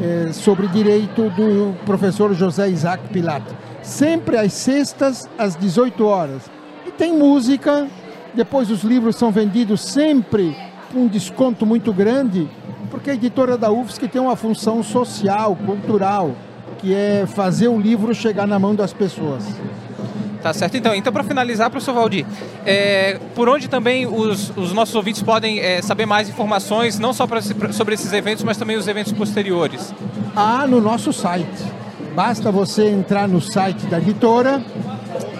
[0.00, 3.54] eh, sobre direito do professor José Isaac Pilato.
[3.82, 6.42] Sempre às sextas, às 18 horas.
[6.86, 7.88] E tem música,
[8.34, 10.54] depois os livros são vendidos sempre
[10.92, 12.46] com um desconto muito grande,
[12.90, 16.32] porque a editora da UFSC tem uma função social, cultural,
[16.78, 19.42] que é fazer o livro chegar na mão das pessoas.
[20.44, 20.94] Tá certo, então.
[20.94, 22.26] Então, para finalizar, professor Valdir,
[22.66, 27.26] é, por onde também os, os nossos ouvintes podem é, saber mais informações, não só
[27.26, 27.40] pra,
[27.72, 29.94] sobre esses eventos, mas também os eventos posteriores?
[30.36, 31.48] Ah, no nosso site.
[32.14, 34.62] Basta você entrar no site da editora.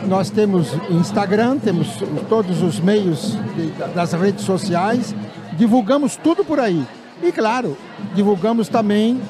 [0.09, 1.87] Nós temos Instagram, temos
[2.27, 5.15] todos os meios de, das redes sociais.
[5.53, 6.83] Divulgamos tudo por aí.
[7.23, 7.77] E, claro,
[8.15, 9.21] divulgamos também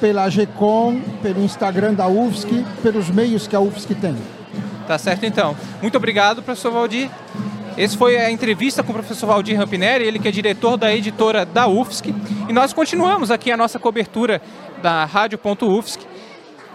[0.00, 4.16] pela GECOM, pelo Instagram da UFSC, pelos meios que a UFSC tem.
[4.90, 5.56] Tá certo então.
[5.80, 7.08] Muito obrigado, professor Valdir.
[7.78, 11.46] Esse foi a entrevista com o professor Valdir Rampinelli, ele que é diretor da editora
[11.46, 12.12] da UFSC.
[12.48, 14.42] E nós continuamos aqui a nossa cobertura
[14.82, 16.00] da Rádio.UFSC,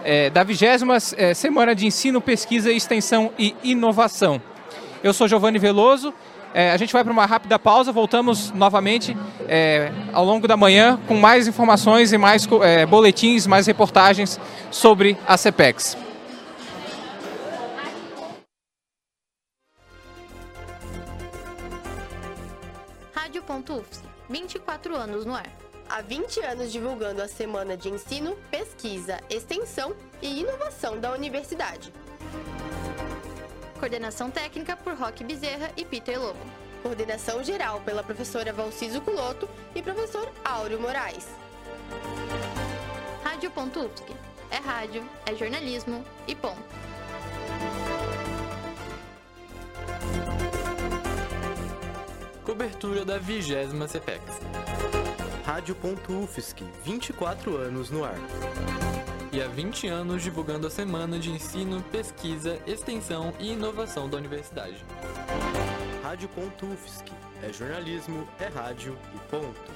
[0.02, 4.40] é, da vigésima é, Semana de Ensino, Pesquisa, Extensão e Inovação.
[5.04, 6.14] Eu sou Giovanni Veloso.
[6.54, 9.14] É, a gente vai para uma rápida pausa, voltamos novamente
[9.46, 14.40] é, ao longo da manhã com mais informações e mais é, boletins, mais reportagens
[14.70, 16.05] sobre a CPEX.
[23.46, 25.46] Rádio.UFSC, 24 anos no ar.
[25.88, 31.92] Há 20 anos divulgando a Semana de Ensino, Pesquisa, Extensão e Inovação da Universidade.
[33.78, 36.40] Coordenação técnica por Roque Bezerra e Peter Lobo.
[36.82, 41.28] Coordenação geral pela professora Valciso Culoto e professor Áureo Moraes.
[43.22, 44.12] Rádio.UFSC.
[44.50, 46.86] É rádio, é jornalismo e ponto.
[52.46, 54.22] Cobertura da vigésima CPEX.
[55.44, 58.14] Rádio.UFSC, 24 anos no ar.
[59.32, 64.76] E há 20 anos divulgando a semana de ensino, pesquisa, extensão e inovação da universidade.
[66.04, 67.10] Rádio.UFSC,
[67.42, 69.72] é jornalismo, é rádio e ponto.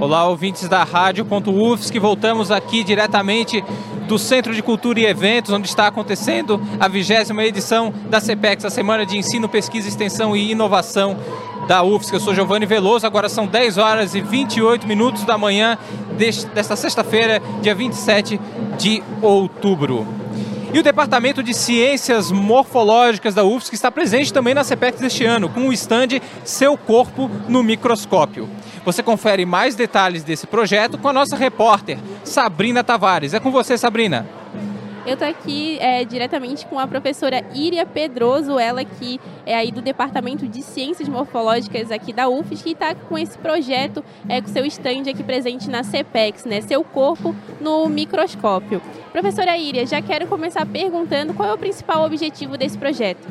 [0.00, 3.64] Olá, ouvintes da Rádio.UFSC, voltamos aqui diretamente
[4.10, 8.70] do Centro de Cultura e Eventos, onde está acontecendo a vigésima edição da CPEX, a
[8.70, 11.16] Semana de Ensino, Pesquisa, Extensão e Inovação
[11.68, 12.16] da UFSC.
[12.16, 15.78] Eu sou Giovanni Veloso, agora são 10 horas e 28 minutos da manhã
[16.52, 18.40] desta sexta-feira, dia 27
[18.76, 20.04] de outubro.
[20.74, 25.48] E o Departamento de Ciências Morfológicas da UFSC está presente também na CPEX deste ano,
[25.48, 28.48] com o stand Seu Corpo no Microscópio.
[28.84, 33.34] Você confere mais detalhes desse projeto com a nossa repórter, Sabrina Tavares.
[33.34, 34.26] É com você, Sabrina.
[35.06, 39.80] Eu estou aqui é, diretamente com a professora Iria Pedroso, ela que é aí do
[39.80, 44.64] Departamento de Ciências Morfológicas aqui da UFSC, que está com esse projeto, é, com seu
[44.66, 46.60] stand aqui presente na CPEX, né?
[46.60, 48.82] Seu corpo no microscópio.
[49.10, 53.26] Professora Iria, já quero começar perguntando qual é o principal objetivo desse projeto.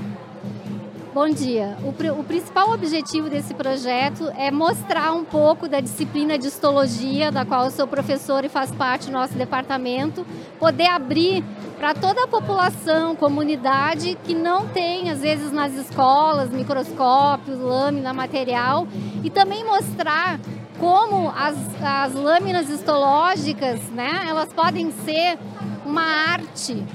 [1.12, 1.76] Bom dia.
[1.82, 7.44] O, o, principal objetivo desse projeto é mostrar um pouco da disciplina de histologia, da
[7.44, 10.24] qual eu sou professora e faz parte do nosso departamento,
[10.60, 11.44] poder abrir
[11.80, 18.88] para toda a população, comunidade que não tem, às vezes, nas escolas, microscópios, lâmina, material,
[19.24, 20.40] e também mostrar
[20.80, 25.40] como as, as lâminas histológicas, né, elas podem ser
[25.84, 26.86] uma arte,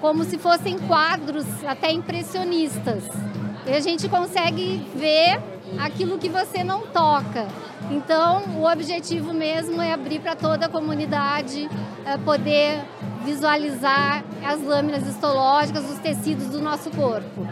[0.00, 3.29] como se fossem quadros até impressionistas.
[3.66, 5.40] E a gente consegue ver
[5.78, 7.46] aquilo que você não toca.
[7.90, 11.68] Então, o objetivo mesmo é abrir para toda a comunidade
[12.04, 12.82] é, poder
[13.24, 17.46] visualizar as lâminas histológicas, os tecidos do nosso corpo.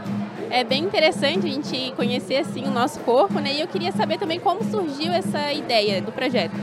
[0.51, 3.53] É bem interessante a gente conhecer assim o nosso corpo, né?
[3.55, 6.57] E eu queria saber também como surgiu essa ideia do projeto.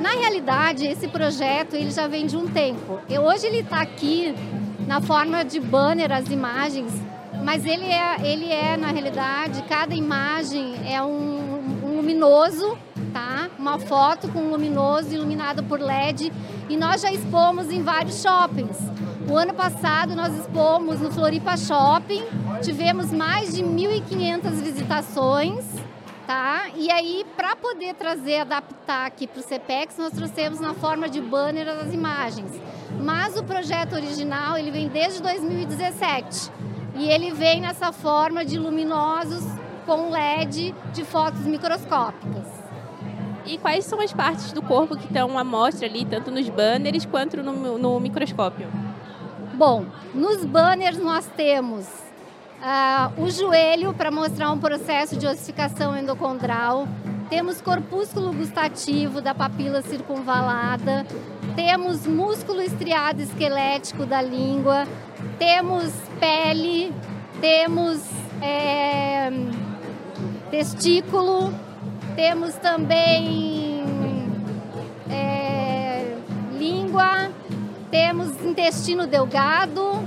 [0.00, 2.98] Na realidade, esse projeto ele já vem de um tempo.
[3.08, 4.34] E hoje ele está aqui
[4.86, 6.92] na forma de banner, as imagens
[7.42, 12.78] mas ele é, ele é na realidade, cada imagem é um, um luminoso,
[13.12, 13.50] tá?
[13.58, 16.32] Uma foto com um luminoso iluminado por LED
[16.68, 18.78] e nós já expomos em vários shoppings.
[19.28, 22.24] O ano passado nós expomos no Floripa Shopping,
[22.62, 25.64] tivemos mais de 1.500 visitações,
[26.26, 26.66] tá?
[26.76, 31.20] E aí, para poder trazer, adaptar aqui para o CPEX, nós trouxemos na forma de
[31.20, 32.50] banner as imagens.
[33.00, 36.50] Mas o projeto original, ele vem desde 2017
[36.94, 39.44] e ele vem nessa forma de luminosos
[39.86, 42.46] com LED de fotos microscópicas.
[43.44, 47.04] E quais são as partes do corpo que estão à mostra ali, tanto nos banners
[47.04, 48.68] quanto no, no microscópio?
[49.54, 49.84] Bom,
[50.14, 56.86] nos banners nós temos uh, o joelho para mostrar um processo de ossificação endocondral,
[57.28, 61.04] temos corpúsculo gustativo da papila circunvalada,
[61.56, 64.86] temos músculo estriado esquelético da língua,
[65.42, 66.94] temos pele,
[67.40, 68.00] temos
[68.40, 69.28] é,
[70.52, 71.52] testículo,
[72.14, 73.82] temos também
[75.10, 76.16] é,
[76.56, 77.28] língua,
[77.90, 79.98] temos intestino delgado,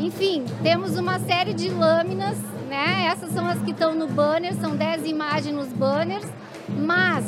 [0.00, 2.36] enfim, temos uma série de lâminas,
[2.68, 3.06] né?
[3.12, 6.26] Essas são as que estão no banner, são 10 imagens nos banners,
[6.68, 7.24] mas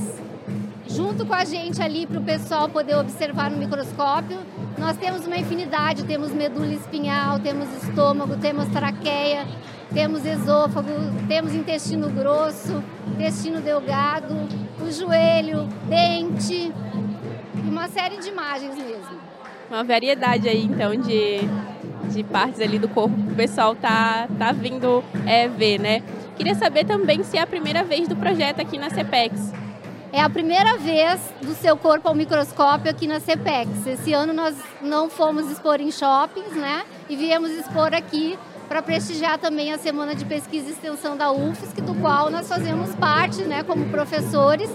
[0.96, 4.38] junto com a gente ali para o pessoal poder observar no microscópio.
[4.78, 9.46] Nós temos uma infinidade, temos medula espinhal, temos estômago, temos traqueia,
[9.92, 10.88] temos esôfago,
[11.28, 14.34] temos intestino grosso, intestino delgado,
[14.80, 16.72] o joelho, dente
[17.68, 19.20] uma série de imagens mesmo.
[19.68, 21.40] Uma variedade aí então de,
[22.10, 26.02] de partes ali do corpo que o pessoal tá, tá vindo é, ver, né?
[26.36, 29.65] Queria saber também se é a primeira vez do projeto aqui na CEPEX.
[30.16, 33.86] É a primeira vez do seu corpo ao microscópio aqui na CPEX.
[33.86, 36.86] Esse ano nós não fomos expor em shoppings, né?
[37.06, 41.82] E viemos expor aqui para prestigiar também a Semana de Pesquisa e Extensão da UFSC,
[41.82, 44.70] do qual nós fazemos parte, né, como professores.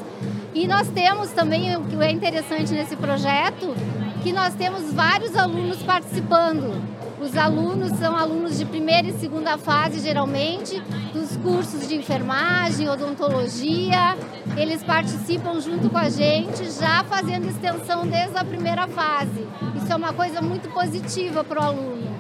[0.53, 3.73] E nós temos também, o que é interessante nesse projeto,
[4.21, 7.00] que nós temos vários alunos participando.
[7.21, 10.81] Os alunos são alunos de primeira e segunda fase, geralmente,
[11.13, 14.17] dos cursos de enfermagem, odontologia.
[14.57, 19.47] Eles participam junto com a gente, já fazendo extensão desde a primeira fase.
[19.75, 22.11] Isso é uma coisa muito positiva para o aluno.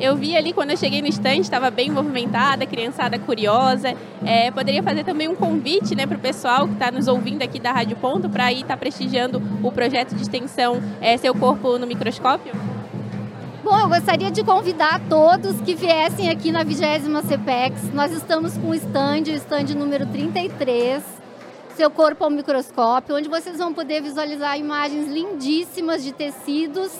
[0.00, 3.94] Eu vi ali quando eu cheguei no stand, estava bem movimentada, criançada curiosa.
[4.26, 7.60] É, poderia fazer também um convite né, para o pessoal que está nos ouvindo aqui
[7.60, 11.78] da Rádio Ponto para ir estar tá prestigiando o projeto de extensão é, Seu Corpo
[11.78, 12.52] no Microscópio?
[13.64, 16.80] Bom, eu gostaria de convidar todos que viessem aqui na 20
[17.26, 17.94] CPEX.
[17.94, 21.02] Nós estamos com o stand, o stand número 33,
[21.74, 26.92] Seu Corpo ao Microscópio, onde vocês vão poder visualizar imagens lindíssimas de tecidos,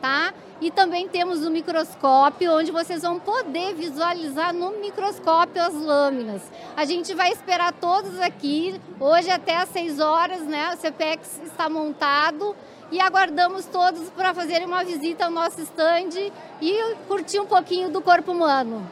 [0.00, 0.34] tá?
[0.60, 6.42] E também temos o microscópio, onde vocês vão poder visualizar no microscópio as lâminas.
[6.76, 10.74] A gente vai esperar todos aqui, hoje até às 6 horas, né?
[10.74, 12.56] O CPEX está montado
[12.90, 16.30] e aguardamos todos para fazerem uma visita ao nosso stand
[16.60, 18.86] e curtir um pouquinho do corpo humano.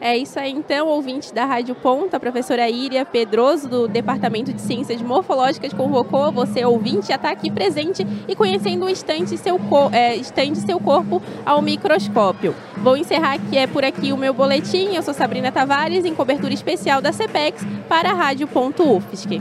[0.00, 4.60] É isso aí, então, ouvinte da Rádio Ponta, a professora Íria Pedroso, do Departamento de
[4.60, 9.58] Ciências Morfológicas, convocou você, ouvinte, a estar aqui presente e conhecendo o estande seu,
[9.92, 10.22] é,
[10.54, 12.54] seu corpo ao microscópio.
[12.76, 14.94] Vou encerrar aqui, é por aqui o meu boletim.
[14.94, 19.40] Eu sou Sabrina Tavares, em cobertura especial da CPEX para a Rádio UFSC.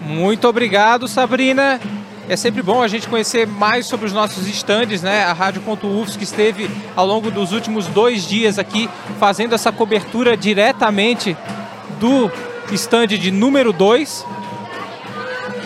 [0.00, 1.80] Muito obrigado, Sabrina.
[2.26, 5.24] É sempre bom a gente conhecer mais sobre os nossos estandes, né?
[5.24, 8.88] A Rádio.UFS que esteve ao longo dos últimos dois dias aqui
[9.20, 11.36] fazendo essa cobertura diretamente
[12.00, 12.32] do
[12.72, 14.24] stand de número 2.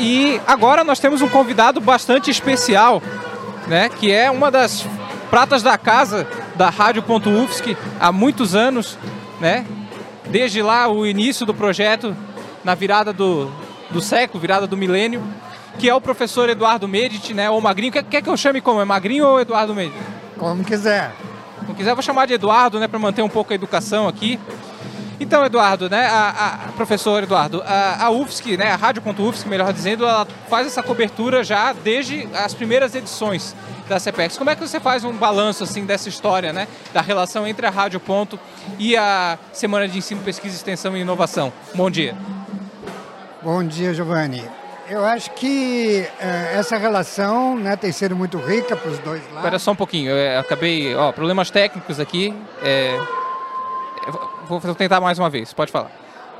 [0.00, 3.00] E agora nós temos um convidado bastante especial,
[3.68, 3.88] né?
[3.88, 4.84] Que é uma das
[5.30, 8.98] pratas da casa da Rádio.UFSC há muitos anos,
[9.40, 9.64] né?
[10.26, 12.16] Desde lá o início do projeto,
[12.64, 13.48] na virada do,
[13.90, 15.22] do século, virada do milênio
[15.78, 17.48] que é o professor Eduardo Medit, né?
[17.48, 17.92] Ou Magrinho.
[17.92, 18.80] Quer, quer que eu chame como?
[18.80, 19.96] É Magrinho ou Eduardo Medit?
[20.36, 21.12] Como quiser.
[21.60, 22.88] Como quiser, eu vou chamar de Eduardo, né?
[22.88, 24.38] Para manter um pouco a educação aqui.
[25.20, 26.28] Então, Eduardo, né, a,
[26.68, 31.42] a, professor Eduardo, a, a UFSC, né, a Rádio.UFSC, melhor dizendo, ela faz essa cobertura
[31.42, 33.54] já desde as primeiras edições
[33.88, 34.38] da CPEX.
[34.38, 37.70] Como é que você faz um balanço assim dessa história, né, da relação entre a
[37.70, 38.38] Rádio Ponto
[38.78, 41.52] e a Semana de Ensino, Pesquisa, Extensão e Inovação?
[41.74, 42.14] Bom dia.
[43.42, 44.57] Bom dia, Giovanni.
[44.88, 49.36] Eu acho que é, essa relação né, tem sido muito rica para os dois lados.
[49.36, 50.94] Espera só um pouquinho, eu acabei.
[50.94, 52.34] Ó, problemas técnicos aqui.
[52.62, 52.98] É,
[54.48, 55.90] vou tentar mais uma vez, pode falar.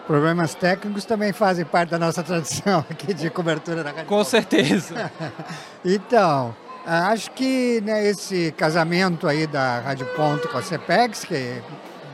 [0.06, 5.12] Problemas técnicos também fazem parte da nossa tradição aqui de cobertura da Rádio Com certeza.
[5.84, 11.62] então, acho que né, esse casamento aí da Rádio Ponto com a CEPEX, que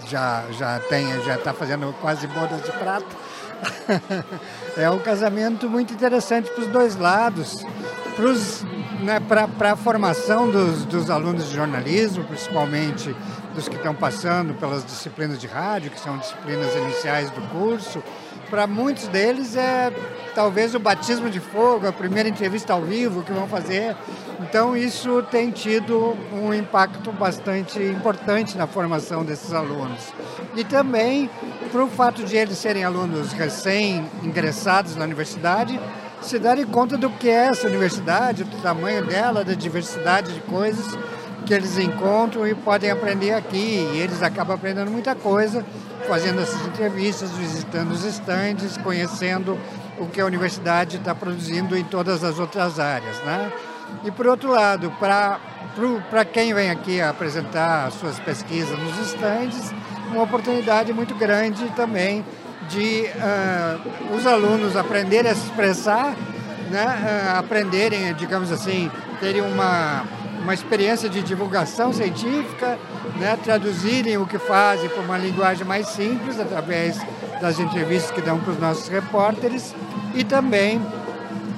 [0.09, 3.07] já, já tem, já está fazendo quase bodas de prata,
[4.77, 7.65] é um casamento muito interessante para os dois lados,
[9.03, 13.15] né, para a formação dos, dos alunos de jornalismo, principalmente
[13.55, 18.03] dos que estão passando pelas disciplinas de rádio, que são disciplinas iniciais do curso.
[18.51, 19.93] Para muitos deles é
[20.35, 23.97] talvez o batismo de fogo, a primeira entrevista ao vivo que vão fazer.
[24.41, 30.13] Então isso tem tido um impacto bastante importante na formação desses alunos.
[30.57, 31.31] E também
[31.83, 35.79] o fato de eles serem alunos recém-ingressados na universidade,
[36.21, 40.97] se darem conta do que é essa universidade, do tamanho dela, da diversidade de coisas
[41.45, 43.89] que eles encontram e podem aprender aqui.
[43.93, 45.65] E eles acabam aprendendo muita coisa,
[46.09, 49.59] fazendo essas entrevistas, visitando os estandes, conhecendo
[49.99, 53.19] o que a universidade está produzindo em todas as outras áreas.
[53.25, 53.53] Né?
[54.05, 59.73] E, por outro lado, para quem vem aqui apresentar suas pesquisas nos estandes,
[60.11, 62.25] uma oportunidade muito grande também
[62.69, 66.15] de uh, os alunos aprenderem a se expressar,
[66.71, 66.85] né?
[66.85, 68.91] Uh, aprenderem, digamos assim,
[69.21, 70.05] terem uma,
[70.43, 72.79] uma experiência de divulgação científica,
[73.19, 73.39] né?
[73.43, 76.99] traduzirem o que fazem para uma linguagem mais simples através
[77.41, 79.75] das entrevistas que dão para os nossos repórteres
[80.15, 80.81] e também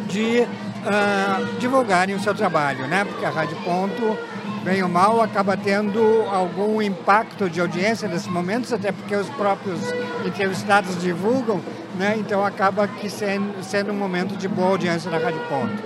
[0.09, 3.05] de uh, divulgarem o seu trabalho, né?
[3.05, 4.17] porque a Rádio Ponto
[4.67, 9.79] bem ou mal, acaba tendo algum impacto de audiência nesses momentos, até porque os próprios
[10.27, 11.63] entrevistados divulgam,
[11.97, 12.17] né?
[12.19, 15.85] então acaba que sendo, sendo um momento de boa audiência na Rádio Ponto.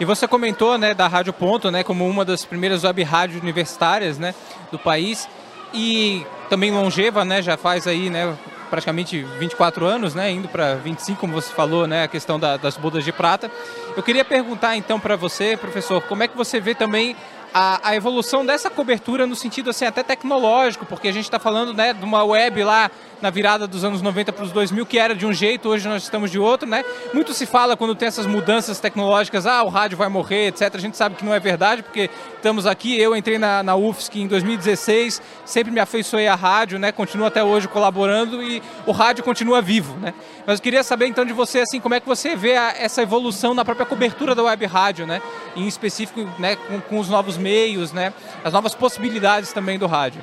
[0.00, 4.18] E você comentou né, da Rádio Ponto né, como uma das primeiras web rádios universitárias
[4.18, 4.34] né,
[4.72, 5.28] do país
[5.74, 8.34] e também longeva, né, já faz aí né,
[8.70, 12.78] praticamente 24 anos, né, indo para 25, como você falou, né, a questão da, das
[12.78, 13.50] bodas de prata.
[13.94, 17.14] Eu queria perguntar então para você, professor, como é que você vê também
[17.52, 21.74] a, a, evolução dessa cobertura no sentido assim até tecnológico, porque a gente está falando
[21.74, 22.90] né, de uma web lá
[23.20, 26.02] na virada dos anos 90 para os 2000, que era de um jeito, hoje nós
[26.02, 26.84] estamos de outro, né?
[27.12, 30.74] Muito se fala quando tem essas mudanças tecnológicas, ah, o rádio vai morrer, etc.
[30.74, 34.20] A gente sabe que não é verdade, porque estamos aqui, eu entrei na, na UFSC
[34.20, 36.92] em 2016, sempre me afeiçoei à rádio, né?
[36.92, 40.14] Continuo até hoje colaborando e o rádio continua vivo, né?
[40.46, 43.02] Mas eu queria saber então de você, assim, como é que você vê a, essa
[43.02, 45.20] evolução na própria cobertura da web rádio, né?
[45.54, 48.12] Em específico, né, com, com os novos meios, né?
[48.42, 50.22] As novas possibilidades também do rádio.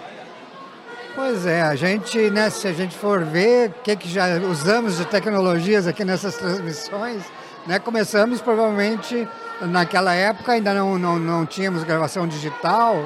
[1.18, 4.98] Pois é, a gente, né, se a gente for ver o que, que já usamos
[4.98, 7.24] de tecnologias aqui nessas transmissões,
[7.66, 9.28] né, começamos provavelmente
[9.62, 13.04] naquela época ainda não, não, não tínhamos gravação digital,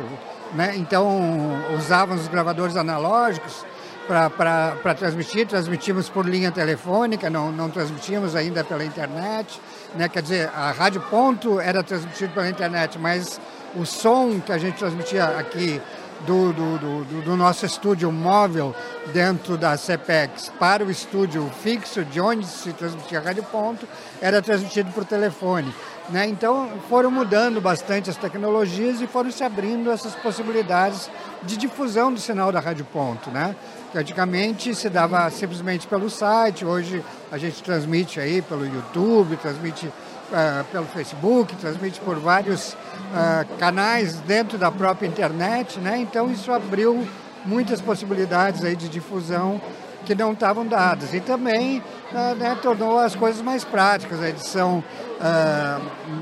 [0.53, 3.65] né, então usávamos os gravadores analógicos
[4.05, 9.57] para transmitir, transmitimos por linha telefônica, não, não transmitimos ainda pela internet,
[9.95, 13.39] né, quer dizer, a Rádio Ponto era transmitido pela internet, mas
[13.73, 15.81] o som que a gente transmitia aqui
[16.25, 18.75] do, do, do, do, nosso estúdio móvel
[19.13, 23.87] dentro da CPEX para o estúdio fixo, de onde se transmitia a Rádio Ponto,
[24.21, 25.73] era transmitido por telefone.
[26.09, 26.27] Né?
[26.27, 31.09] Então foram mudando bastante as tecnologias e foram se abrindo essas possibilidades
[31.43, 33.29] de difusão do sinal da Rádio Ponto.
[33.29, 33.55] Né?
[33.91, 39.91] Que antigamente se dava simplesmente pelo site, hoje a gente transmite aí pelo YouTube, transmite
[40.31, 45.97] uh, pelo Facebook, transmite por vários uh, canais dentro da própria internet, né?
[45.99, 47.07] Então isso abriu
[47.45, 49.61] muitas possibilidades aí de difusão
[50.05, 51.13] que não estavam dadas.
[51.13, 51.79] E também
[52.11, 54.19] uh, né, tornou as coisas mais práticas.
[54.21, 54.83] A edição,
[55.19, 55.81] uh,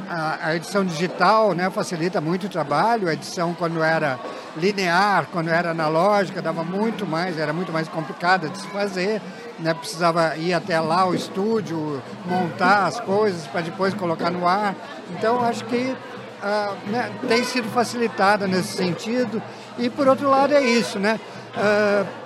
[0.10, 3.08] a, edição digital né, facilita muito o trabalho.
[3.08, 4.20] A edição, quando era
[4.58, 9.22] linear, quando era analógica, dava muito mais, era muito mais complicada de se fazer.
[9.60, 14.74] Né, precisava ir até lá o estúdio, montar as coisas para depois colocar no ar.
[15.12, 15.94] Então, acho que
[16.42, 19.42] uh, né, tem sido facilitada nesse sentido.
[19.78, 20.98] E, por outro lado, é isso.
[20.98, 21.20] Né?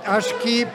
[0.05, 0.67] acho que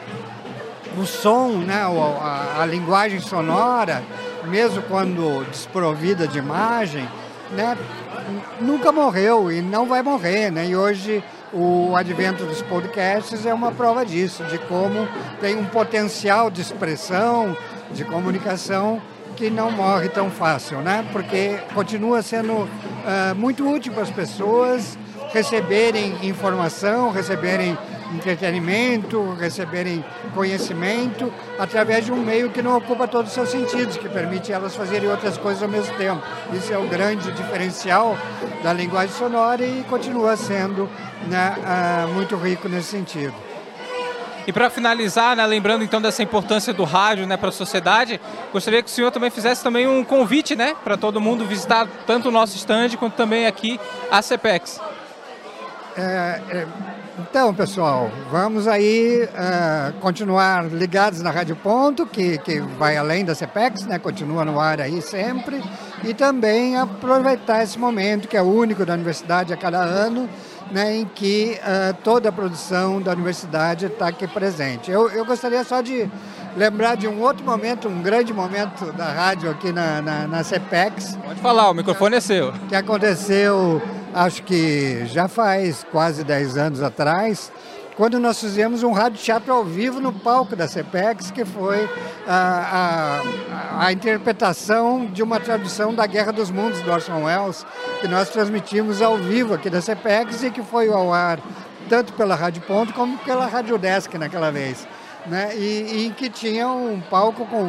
[0.96, 4.02] o som, né, a, a, linguagem sonora,
[4.46, 7.09] mesmo quando desprovida de imagem,
[7.52, 7.76] né,
[8.61, 10.50] nunca morreu e não vai morrer.
[10.50, 10.66] Né?
[10.66, 11.22] E hoje
[11.53, 15.09] o advento dos podcasts é uma prova disso, de como
[15.40, 17.57] tem um potencial de expressão,
[17.92, 19.01] de comunicação
[19.36, 21.07] que não morre tão fácil, né?
[21.12, 22.68] Porque continua sendo uh,
[23.36, 24.99] muito útil para as pessoas
[25.32, 27.78] receberem informação, receberem
[28.14, 30.04] entretenimento, receberem
[30.34, 34.74] conhecimento através de um meio que não ocupa todos os seus sentidos, que permite elas
[34.74, 36.22] fazerem outras coisas ao mesmo tempo.
[36.52, 38.16] Isso é o grande diferencial
[38.62, 40.88] da linguagem sonora e continua sendo
[41.26, 43.34] né, uh, muito rico nesse sentido.
[44.48, 48.18] E para finalizar, né, lembrando então dessa importância do rádio né, para a sociedade,
[48.50, 52.28] gostaria que o senhor também fizesse também um convite né, para todo mundo visitar tanto
[52.28, 53.78] o nosso stand quanto também aqui
[54.11, 54.80] a CPEX.
[55.94, 56.66] É, é,
[57.18, 63.34] então, pessoal, vamos aí uh, continuar ligados na Rádio Ponto, que, que vai além da
[63.34, 63.98] CPEX, né?
[63.98, 65.62] continua no ar aí sempre,
[66.04, 70.28] e também aproveitar esse momento que é único da universidade a cada ano,
[70.70, 74.90] né, em que uh, toda a produção da universidade está aqui presente.
[74.90, 76.08] Eu, eu gostaria só de
[76.56, 81.16] lembrar de um outro momento, um grande momento da rádio aqui na, na, na CPEX.
[81.16, 82.52] Pode falar, o microfone é seu.
[82.68, 83.82] Que aconteceu
[84.18, 87.52] acho que já faz quase 10 anos atrás,
[87.96, 91.88] quando nós fizemos um rádio teatro ao vivo no palco da CPEX, que foi
[92.26, 93.22] a,
[93.80, 97.64] a, a, interpretação de uma tradução da Guerra dos Mundos do Orson Welles,
[98.00, 101.40] que nós transmitimos ao vivo aqui da CPEX e que foi ao ar
[101.88, 104.86] tanto pela Rádio Ponto como pela Rádio Desk naquela vez
[105.28, 105.56] né?
[105.56, 107.64] E, e, que tinha um palco com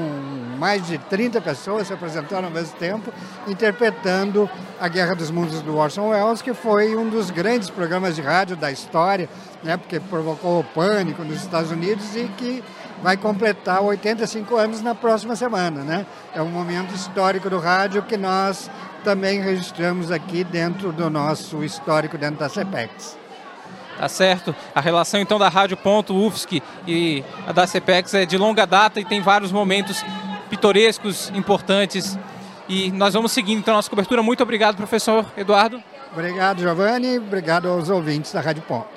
[0.58, 3.12] mais de 30 pessoas se apresentando ao mesmo tempo,
[3.48, 4.50] interpretando
[4.80, 8.56] a Guerra dos Mundos do Orson Welles, que foi um dos grandes programas de rádio
[8.56, 9.30] da história,
[9.64, 9.78] né?
[9.78, 12.64] porque provocou o pânico nos Estados Unidos e que
[13.04, 15.84] vai completar 85 anos na próxima semana.
[15.84, 16.06] Né?
[16.34, 18.70] É um momento histórico do rádio que nós
[19.04, 23.19] também registramos aqui dentro do nosso histórico dentro da CEPEX.
[24.00, 24.56] Tá certo?
[24.74, 28.98] A relação então da Rádio Ponto UFSC e a da CPEX é de longa data
[28.98, 30.06] e tem vários momentos
[30.50, 32.18] pitorescos, importantes.
[32.70, 34.24] E nós vamos seguindo então a nossa cobertura.
[34.24, 35.84] Muito obrigado, professor Eduardo.
[36.14, 37.18] Obrigado, Giovanni.
[37.18, 38.88] Obrigado aos ouvintes da Rádio Ponto.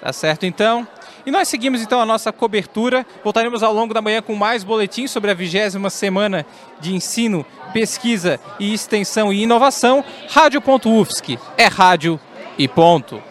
[0.00, 0.88] Tá certo então.
[1.26, 3.04] E nós seguimos então a nossa cobertura.
[3.22, 6.46] Voltaremos ao longo da manhã com mais boletins sobre a vigésima semana
[6.80, 7.44] de ensino,
[7.74, 10.02] pesquisa e extensão e inovação.
[10.30, 12.18] Rádio.UFSC é rádio
[12.56, 13.27] e ponto.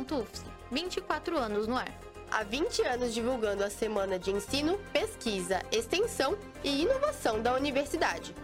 [0.00, 1.92] UFSC, 24 anos no ar.
[2.30, 8.34] Há 20 anos divulgando a Semana de Ensino, Pesquisa, Extensão e Inovação da Universidade.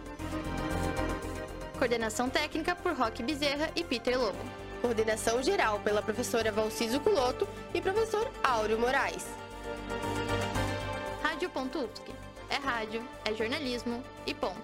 [1.77, 4.39] Coordenação técnica por Roque Bezerra e Peter Lobo.
[4.81, 9.25] Coordenação geral pela professora Valciso Culoto e professor Áureo Moraes.
[11.23, 12.11] Rádio.UFSC.
[12.49, 14.61] É rádio, é jornalismo e ponto.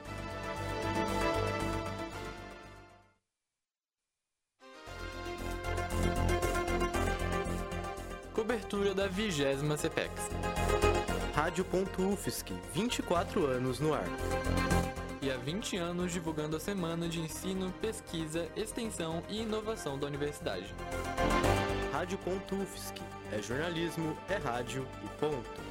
[8.33, 10.11] Cobertura da vigésima CPEX.
[11.35, 14.07] Rádio.UFSC, 24 anos no ar.
[15.21, 20.73] E há 20 anos divulgando a semana de ensino, pesquisa, extensão e inovação da universidade.
[21.91, 22.95] Rádio.UFSC,
[23.31, 25.61] é jornalismo, é rádio e ponto.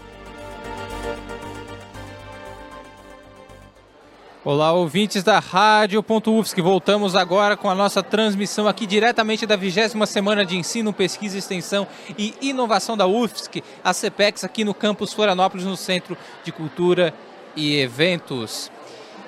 [4.45, 6.61] Olá, ouvintes da Rádio.UFSC.
[6.61, 11.87] Voltamos agora com a nossa transmissão aqui diretamente da vigésima semana de ensino, pesquisa, extensão
[12.19, 17.15] e inovação da UFSC, a CPEX, aqui no campus Florianópolis, no Centro de Cultura
[17.55, 18.69] e Eventos.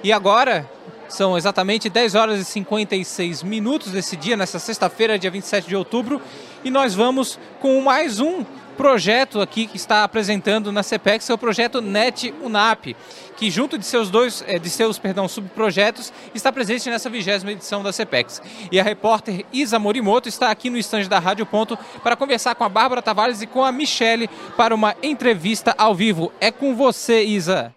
[0.03, 0.69] E agora
[1.09, 6.21] são exatamente 10 horas e 56 minutos desse dia, nessa sexta-feira, dia 27 de outubro,
[6.65, 8.45] e nós vamos com mais um
[8.77, 12.97] projeto aqui que está apresentando na CPEX, é o projeto NET UNAP,
[13.37, 17.93] que junto de seus dois, de seus, perdão, subprojetos, está presente nessa vigésima edição da
[17.93, 18.43] CPEX.
[18.71, 22.65] E a repórter Isa Morimoto está aqui no estande da Rádio Ponto para conversar com
[22.65, 26.33] a Bárbara Tavares e com a Michele para uma entrevista ao vivo.
[26.41, 27.75] É com você, Isa.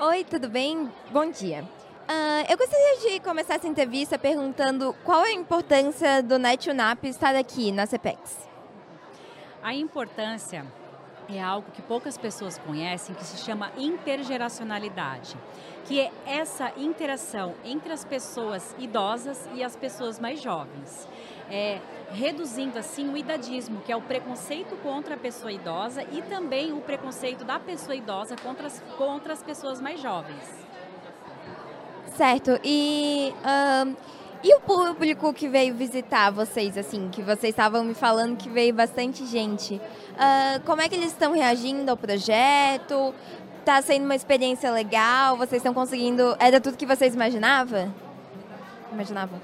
[0.00, 0.88] Oi, tudo bem?
[1.10, 1.62] Bom dia.
[2.10, 7.04] Uh, eu gostaria de começar essa entrevista perguntando qual é a importância do NET UNAP
[7.04, 8.49] estar aqui na CPEX.
[9.62, 10.64] A importância
[11.28, 15.36] é algo que poucas pessoas conhecem, que se chama intergeracionalidade,
[15.84, 21.06] que é essa interação entre as pessoas idosas e as pessoas mais jovens.
[21.50, 21.80] É,
[22.12, 26.80] reduzindo assim o idadismo, que é o preconceito contra a pessoa idosa e também o
[26.80, 30.48] preconceito da pessoa idosa contra as, contra as pessoas mais jovens.
[32.16, 32.58] Certo.
[32.64, 33.96] E uh,
[34.42, 38.72] e o público que veio visitar vocês, assim, que vocês estavam me falando que veio
[38.72, 39.74] bastante gente.
[39.74, 43.14] Uh, como é que eles estão reagindo ao projeto?
[43.58, 45.36] Está sendo uma experiência legal?
[45.36, 46.34] Vocês estão conseguindo.
[46.38, 47.94] Era tudo que vocês imaginavam?
[48.90, 49.38] Imaginavam?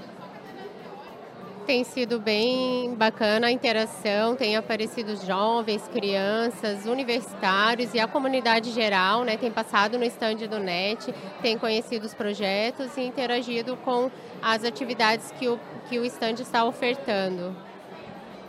[1.66, 9.24] Tem sido bem bacana a interação, tem aparecido jovens, crianças, universitários e a comunidade geral,
[9.24, 11.12] né, tem passado no estande do NET,
[11.42, 14.08] tem conhecido os projetos e interagido com
[14.40, 15.58] as atividades que o,
[15.88, 17.52] que o estande está ofertando.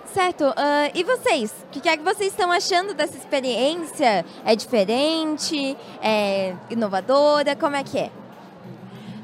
[0.05, 0.43] Certo.
[0.49, 1.51] Uh, e vocês?
[1.63, 4.23] O que é que vocês estão achando dessa experiência?
[4.45, 5.75] É diferente?
[6.03, 7.55] É inovadora?
[7.55, 8.11] Como é que é?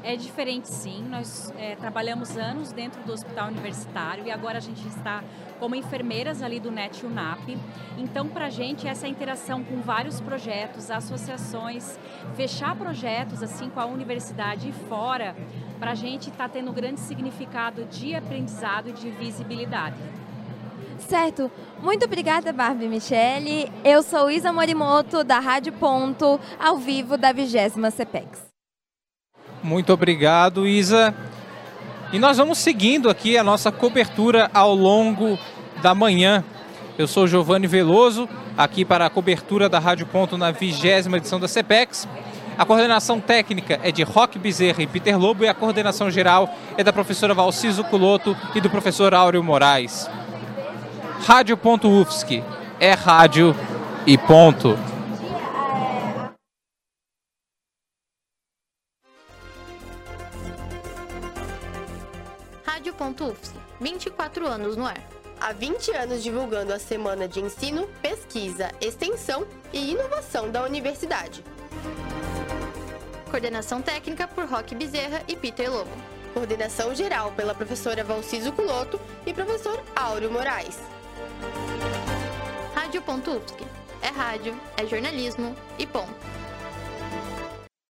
[0.06, 4.86] É diferente sim, nós é, trabalhamos anos dentro do hospital universitário e agora a gente
[4.86, 5.24] está
[5.58, 7.56] como enfermeiras ali do NET UNAP.
[7.96, 11.98] Então, para a gente, essa interação com vários projetos, associações,
[12.36, 15.34] fechar projetos assim com a universidade e fora,
[15.80, 19.96] para a gente está tendo grande significado de aprendizado e de visibilidade.
[20.98, 21.50] Certo.
[21.82, 23.72] Muito obrigada, Barbie Michele.
[23.82, 27.50] Eu sou Isa Morimoto, da Rádio Ponto, ao vivo da 20
[27.90, 28.53] CPEX.
[29.64, 31.14] Muito obrigado, Isa.
[32.12, 35.38] E nós vamos seguindo aqui a nossa cobertura ao longo
[35.80, 36.44] da manhã.
[36.98, 41.48] Eu sou Giovanni Veloso, aqui para a cobertura da Rádio Ponto na vigésima edição da
[41.48, 42.06] CPEX.
[42.58, 46.84] A coordenação técnica é de Roque Bezerra e Peter Lobo e a coordenação geral é
[46.84, 50.10] da professora Valciso Culoto e do professor Áureo Moraes.
[51.26, 52.44] Rádio.UFSC
[52.78, 53.56] é rádio
[54.06, 54.78] e ponto.
[62.98, 65.02] Rádio.UFSC, 24 anos no ar.
[65.40, 71.44] Há 20 anos divulgando a semana de ensino, pesquisa, extensão e inovação da universidade.
[73.30, 75.90] Coordenação técnica por Roque Bezerra e Peter Lobo.
[76.32, 80.78] Coordenação geral pela professora Valciso Culoto e professor Áureo Moraes.
[82.74, 83.64] Rádio.UFSC.
[84.02, 86.43] É rádio, é jornalismo e ponto.